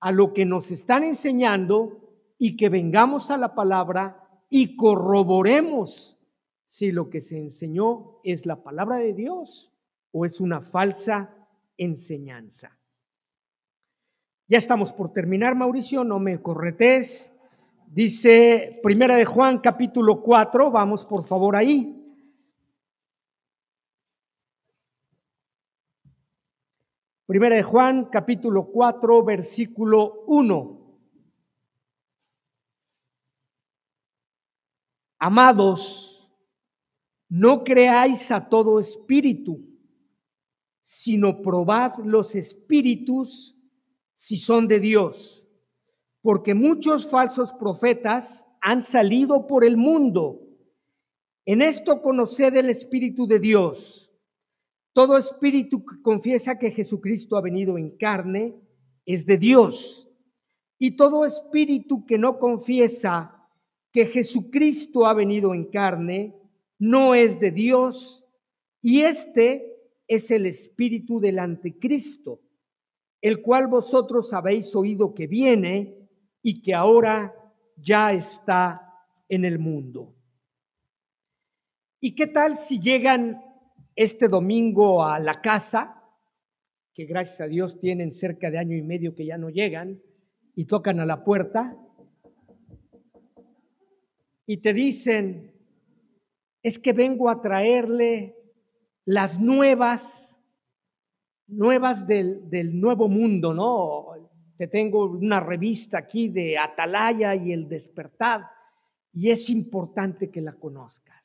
[0.00, 2.06] a lo que nos están enseñando
[2.38, 6.18] y que vengamos a la palabra y corroboremos
[6.66, 9.72] si lo que se enseñó es la palabra de Dios
[10.12, 11.34] o es una falsa
[11.76, 12.76] enseñanza.
[14.48, 17.32] Ya estamos por terminar, Mauricio, no me corretes.
[17.88, 22.05] Dice Primera de Juan capítulo 4, vamos por favor ahí.
[27.26, 30.82] Primera de Juan capítulo 4 versículo 1.
[35.18, 36.30] Amados,
[37.28, 39.76] no creáis a todo espíritu
[40.88, 43.56] sino probad los espíritus
[44.14, 45.44] si son de Dios,
[46.22, 50.42] porque muchos falsos profetas han salido por el mundo.
[51.44, 54.05] En esto conoced el Espíritu de Dios.
[54.96, 58.54] Todo espíritu que confiesa que Jesucristo ha venido en carne
[59.04, 60.08] es de Dios.
[60.78, 63.46] Y todo espíritu que no confiesa
[63.92, 66.34] que Jesucristo ha venido en carne
[66.78, 68.24] no es de Dios.
[68.80, 69.76] Y este
[70.08, 72.40] es el espíritu del anticristo,
[73.20, 76.08] el cual vosotros habéis oído que viene
[76.40, 77.34] y que ahora
[77.76, 78.94] ya está
[79.28, 80.14] en el mundo.
[82.00, 83.42] ¿Y qué tal si llegan
[83.96, 86.04] este domingo a la casa,
[86.94, 90.02] que gracias a Dios tienen cerca de año y medio que ya no llegan,
[90.54, 91.76] y tocan a la puerta,
[94.46, 95.52] y te dicen,
[96.62, 98.36] es que vengo a traerle
[99.04, 100.44] las nuevas,
[101.46, 104.30] nuevas del, del nuevo mundo, ¿no?
[104.56, 108.46] Te tengo una revista aquí de Atalaya y el despertar,
[109.12, 111.15] y es importante que la conozcas.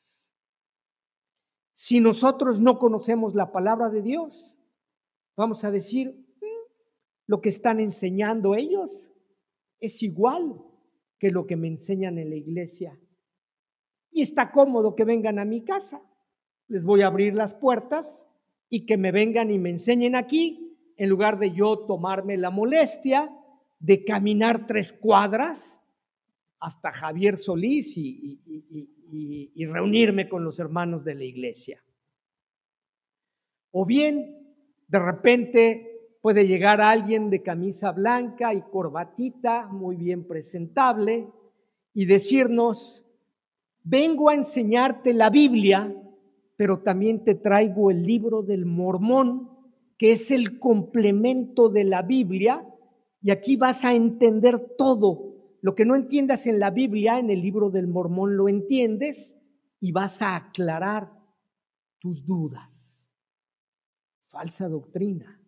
[1.72, 4.56] Si nosotros no conocemos la palabra de Dios,
[5.36, 6.72] vamos a decir, mm,
[7.26, 9.12] lo que están enseñando ellos
[9.80, 10.62] es igual
[11.18, 12.98] que lo que me enseñan en la iglesia.
[14.10, 16.02] Y está cómodo que vengan a mi casa
[16.72, 18.30] les voy a abrir las puertas
[18.70, 23.30] y que me vengan y me enseñen aquí, en lugar de yo tomarme la molestia
[23.78, 25.82] de caminar tres cuadras
[26.58, 28.88] hasta Javier Solís y, y,
[29.66, 31.82] reunirme con los hermanos de la iglesia.
[33.70, 34.56] O bien,
[34.88, 41.28] de repente puede llegar alguien de camisa blanca y corbatita, muy bien presentable,
[41.94, 43.04] y decirnos,
[43.82, 45.94] vengo a enseñarte la Biblia
[46.62, 49.50] pero también te traigo el libro del mormón,
[49.98, 52.64] que es el complemento de la Biblia,
[53.20, 55.31] y aquí vas a entender todo.
[55.62, 59.40] Lo que no entiendas en la Biblia, en el libro del mormón lo entiendes
[59.78, 61.12] y vas a aclarar
[62.00, 63.08] tus dudas.
[64.26, 65.40] Falsa doctrina.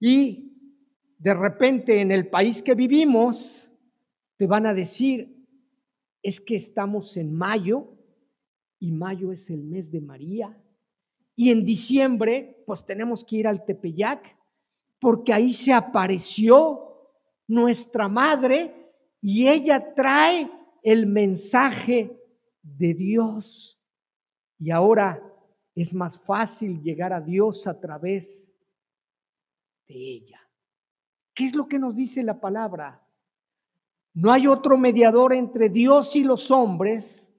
[0.00, 0.52] Y
[1.16, 3.70] de repente en el país que vivimos,
[4.36, 5.46] te van a decir,
[6.22, 7.96] es que estamos en mayo
[8.80, 10.60] y mayo es el mes de María.
[11.36, 14.36] Y en diciembre, pues tenemos que ir al Tepeyac,
[14.98, 16.82] porque ahí se apareció
[17.46, 20.50] nuestra madre y ella trae
[20.82, 22.18] el mensaje
[22.62, 23.80] de Dios.
[24.58, 25.22] Y ahora
[25.74, 28.56] es más fácil llegar a Dios a través
[29.86, 30.40] de ella.
[31.34, 33.06] ¿Qué es lo que nos dice la palabra?
[34.14, 37.36] No hay otro mediador entre Dios y los hombres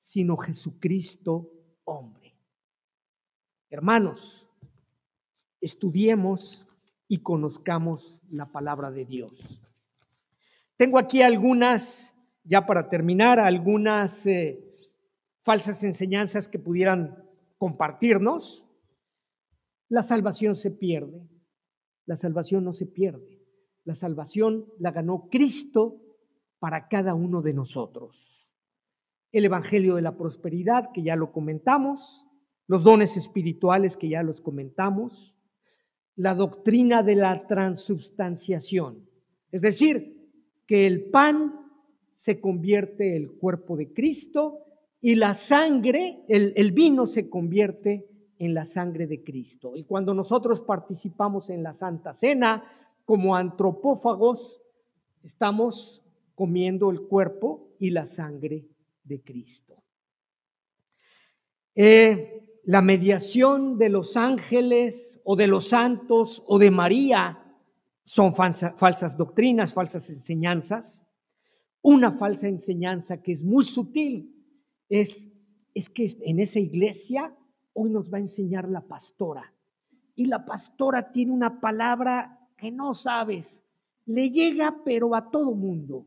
[0.00, 1.52] sino Jesucristo
[1.84, 2.34] hombre.
[3.68, 4.48] Hermanos,
[5.60, 6.66] estudiemos
[7.10, 9.60] y conozcamos la palabra de Dios.
[10.76, 14.64] Tengo aquí algunas, ya para terminar, algunas eh,
[15.42, 17.20] falsas enseñanzas que pudieran
[17.58, 18.64] compartirnos.
[19.88, 21.28] La salvación se pierde,
[22.06, 23.44] la salvación no se pierde,
[23.82, 26.00] la salvación la ganó Cristo
[26.60, 28.54] para cada uno de nosotros.
[29.32, 32.28] El Evangelio de la Prosperidad, que ya lo comentamos,
[32.68, 35.39] los dones espirituales, que ya los comentamos,
[36.20, 39.08] la doctrina de la transubstanciación,
[39.50, 40.28] es decir,
[40.66, 41.66] que el pan
[42.12, 44.58] se convierte el cuerpo de Cristo
[45.00, 48.06] y la sangre, el, el vino se convierte
[48.38, 49.72] en la sangre de Cristo.
[49.74, 52.64] Y cuando nosotros participamos en la Santa Cena
[53.06, 54.60] como antropófagos,
[55.22, 56.02] estamos
[56.34, 58.68] comiendo el cuerpo y la sangre
[59.04, 59.82] de Cristo.
[61.74, 67.52] Eh, la mediación de los ángeles o de los santos o de María
[68.04, 71.04] son falsas doctrinas, falsas enseñanzas.
[71.82, 74.36] Una falsa enseñanza que es muy sutil
[74.88, 75.32] es,
[75.74, 77.36] es que en esa iglesia
[77.72, 79.52] hoy nos va a enseñar la pastora.
[80.14, 83.66] Y la pastora tiene una palabra que no sabes,
[84.06, 86.06] le llega pero a todo mundo.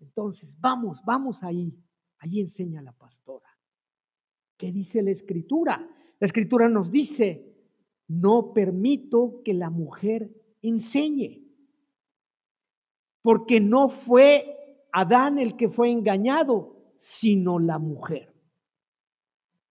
[0.00, 1.72] Entonces, vamos, vamos ahí,
[2.18, 3.51] ahí enseña la pastora.
[4.62, 5.90] ¿Qué dice la escritura?
[6.20, 7.52] La escritura nos dice,
[8.06, 10.30] no permito que la mujer
[10.62, 11.48] enseñe,
[13.22, 18.32] porque no fue Adán el que fue engañado, sino la mujer.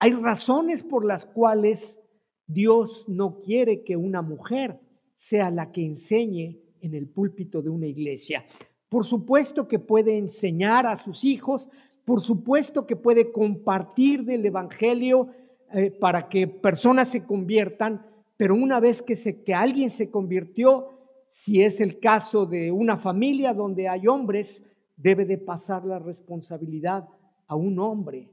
[0.01, 2.03] Hay razones por las cuales
[2.49, 4.81] Dios no quiere que una mujer
[5.15, 8.45] sea la que enseñe en el púlpito de una iglesia.
[8.89, 11.71] Por supuesto que puede enseñar a sus hijos,
[12.11, 15.29] por supuesto que puede compartir del Evangelio
[15.73, 18.05] eh, para que personas se conviertan,
[18.37, 20.89] pero una vez que, se, que alguien se convirtió,
[21.29, 27.09] si es el caso de una familia donde hay hombres, debe de pasar la responsabilidad
[27.47, 28.29] a un hombre.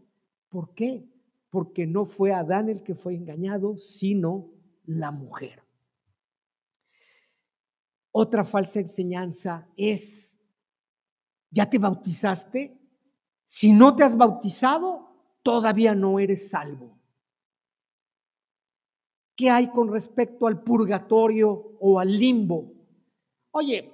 [0.50, 1.08] ¿Por qué?
[1.52, 4.50] Porque no fue Adán el que fue engañado, sino
[4.88, 5.62] la mujer.
[8.12, 10.40] Otra falsa enseñanza es,
[11.52, 12.77] ¿ya te bautizaste?
[13.50, 15.08] Si no te has bautizado,
[15.42, 17.00] todavía no eres salvo.
[19.38, 22.74] ¿Qué hay con respecto al purgatorio o al limbo?
[23.52, 23.94] Oye,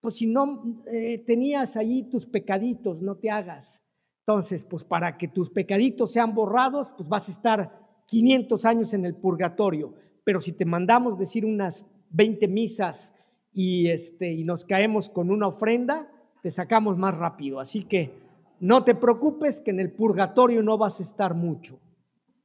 [0.00, 3.82] pues si no eh, tenías allí tus pecaditos, no te hagas.
[4.20, 9.04] Entonces, pues para que tus pecaditos sean borrados, pues vas a estar 500 años en
[9.04, 9.92] el purgatorio.
[10.24, 13.14] Pero si te mandamos decir unas 20 misas
[13.52, 16.10] y, este, y nos caemos con una ofrenda,
[16.42, 17.60] te sacamos más rápido.
[17.60, 18.25] Así que
[18.60, 21.80] no te preocupes que en el purgatorio no vas a estar mucho.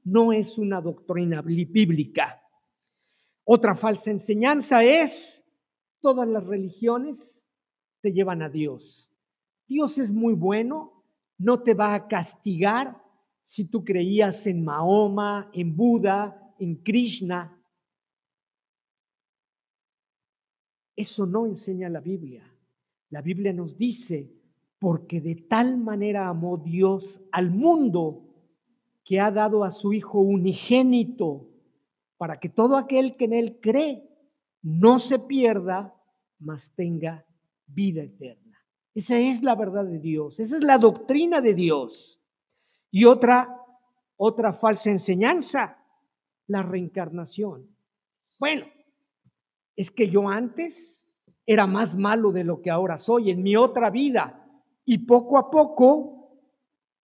[0.03, 2.41] No es una doctrina bíblica.
[3.43, 5.45] Otra falsa enseñanza es,
[5.99, 7.47] todas las religiones
[8.01, 9.11] te llevan a Dios.
[9.67, 11.05] Dios es muy bueno,
[11.37, 13.01] no te va a castigar
[13.43, 17.57] si tú creías en Mahoma, en Buda, en Krishna.
[20.95, 22.51] Eso no enseña la Biblia.
[23.09, 24.40] La Biblia nos dice
[24.81, 28.23] porque de tal manera amó Dios al mundo
[29.05, 31.47] que ha dado a su Hijo unigénito,
[32.17, 34.09] para que todo aquel que en Él cree
[34.63, 35.95] no se pierda,
[36.39, 37.23] mas tenga
[37.67, 38.57] vida eterna.
[38.95, 42.19] Esa es la verdad de Dios, esa es la doctrina de Dios.
[42.89, 43.63] Y otra,
[44.17, 45.77] otra falsa enseñanza,
[46.47, 47.69] la reencarnación.
[48.39, 48.65] Bueno,
[49.75, 51.07] es que yo antes
[51.45, 54.39] era más malo de lo que ahora soy, en mi otra vida
[54.85, 56.39] y poco a poco,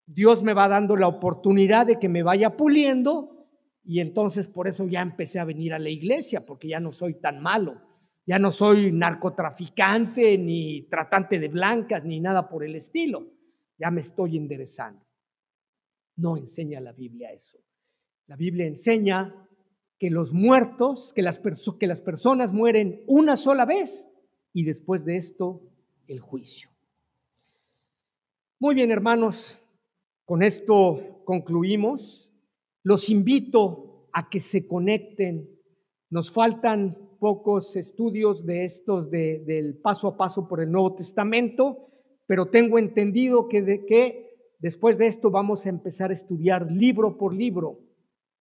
[0.07, 3.37] Dios me va dando la oportunidad de que me vaya puliendo
[3.85, 7.15] y entonces por eso ya empecé a venir a la iglesia, porque ya no soy
[7.15, 7.81] tan malo,
[8.27, 13.33] ya no soy narcotraficante ni tratante de blancas ni nada por el estilo,
[13.79, 15.07] ya me estoy enderezando.
[16.17, 17.59] No enseña la Biblia eso.
[18.27, 19.47] La Biblia enseña
[19.99, 21.41] que los muertos, que las,
[21.79, 24.11] que las personas mueren una sola vez
[24.53, 25.63] y después de esto
[26.09, 26.71] el juicio.
[28.59, 29.59] Muy bien, hermanos,
[30.25, 32.33] con esto concluimos.
[32.83, 35.47] Los invito a que se conecten.
[36.09, 41.91] Nos faltan pocos estudios de estos del paso a paso por el Nuevo Testamento,
[42.27, 47.19] pero tengo entendido que, de, que después de esto vamos a empezar a estudiar libro
[47.19, 47.81] por libro.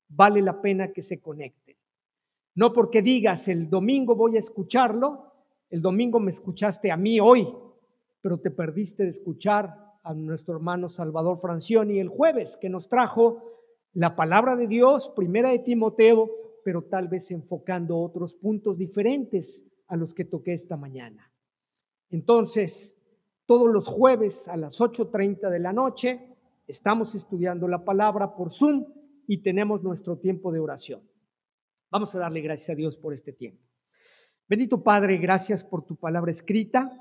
[0.07, 1.75] Vale la pena que se conecten.
[2.55, 5.33] No porque digas el domingo voy a escucharlo,
[5.69, 7.45] el domingo me escuchaste a mí hoy,
[8.21, 13.43] pero te perdiste de escuchar a nuestro hermano Salvador Francioni el jueves, que nos trajo
[13.93, 19.95] la palabra de Dios, primera de Timoteo pero tal vez enfocando otros puntos diferentes a
[19.95, 21.31] los que toqué esta mañana.
[22.09, 22.99] Entonces,
[23.45, 28.83] todos los jueves a las 8.30 de la noche estamos estudiando la palabra por Zoom
[29.27, 31.07] y tenemos nuestro tiempo de oración.
[31.91, 33.63] Vamos a darle gracias a Dios por este tiempo.
[34.49, 36.99] Bendito Padre, gracias por tu palabra escrita.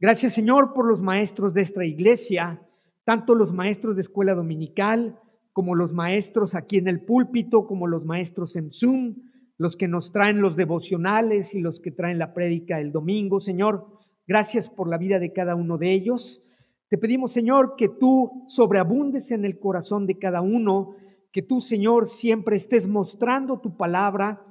[0.00, 2.60] Gracias Señor por los maestros de esta iglesia,
[3.04, 5.18] tanto los maestros de escuela dominical
[5.52, 9.14] como los maestros aquí en el púlpito, como los maestros en Zoom,
[9.56, 13.86] los que nos traen los devocionales y los que traen la prédica el domingo, Señor.
[14.26, 16.42] Gracias por la vida de cada uno de ellos.
[16.88, 20.96] Te pedimos, Señor, que tú sobreabundes en el corazón de cada uno,
[21.30, 24.44] que tú, Señor, siempre estés mostrando tu palabra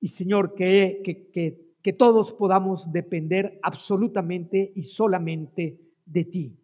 [0.00, 6.56] y, Señor, que, que, que, todos podamos depender absolutamente y solamente de ti.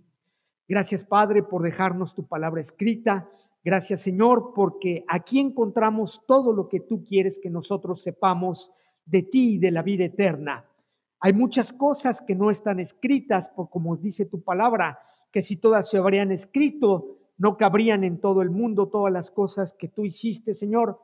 [0.69, 3.29] Gracias, Padre, por dejarnos tu palabra escrita.
[3.65, 8.73] Gracias, Señor, porque aquí encontramos todo lo que tú quieres que nosotros sepamos
[9.05, 10.65] de ti y de la vida eterna.
[11.21, 14.99] Hay muchas cosas que no están escritas, por como dice tu palabra,
[15.31, 19.73] que si todas se habrían escrito, no cabrían en todo el mundo todas las cosas
[19.73, 21.01] que tú hiciste, Señor.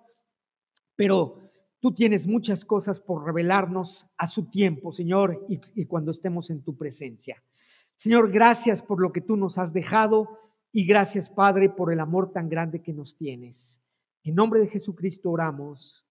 [0.97, 1.39] Pero
[1.83, 6.77] tú tienes muchas cosas por revelarnos a su tiempo, Señor, y, cuando estemos en tu
[6.77, 7.43] presencia.
[7.97, 10.39] Señor, gracias por lo que tú nos has dejado
[10.71, 13.83] y gracias, Padre, por el amor tan grande que nos tienes.
[14.23, 16.07] En nombre de Jesucristo oramos.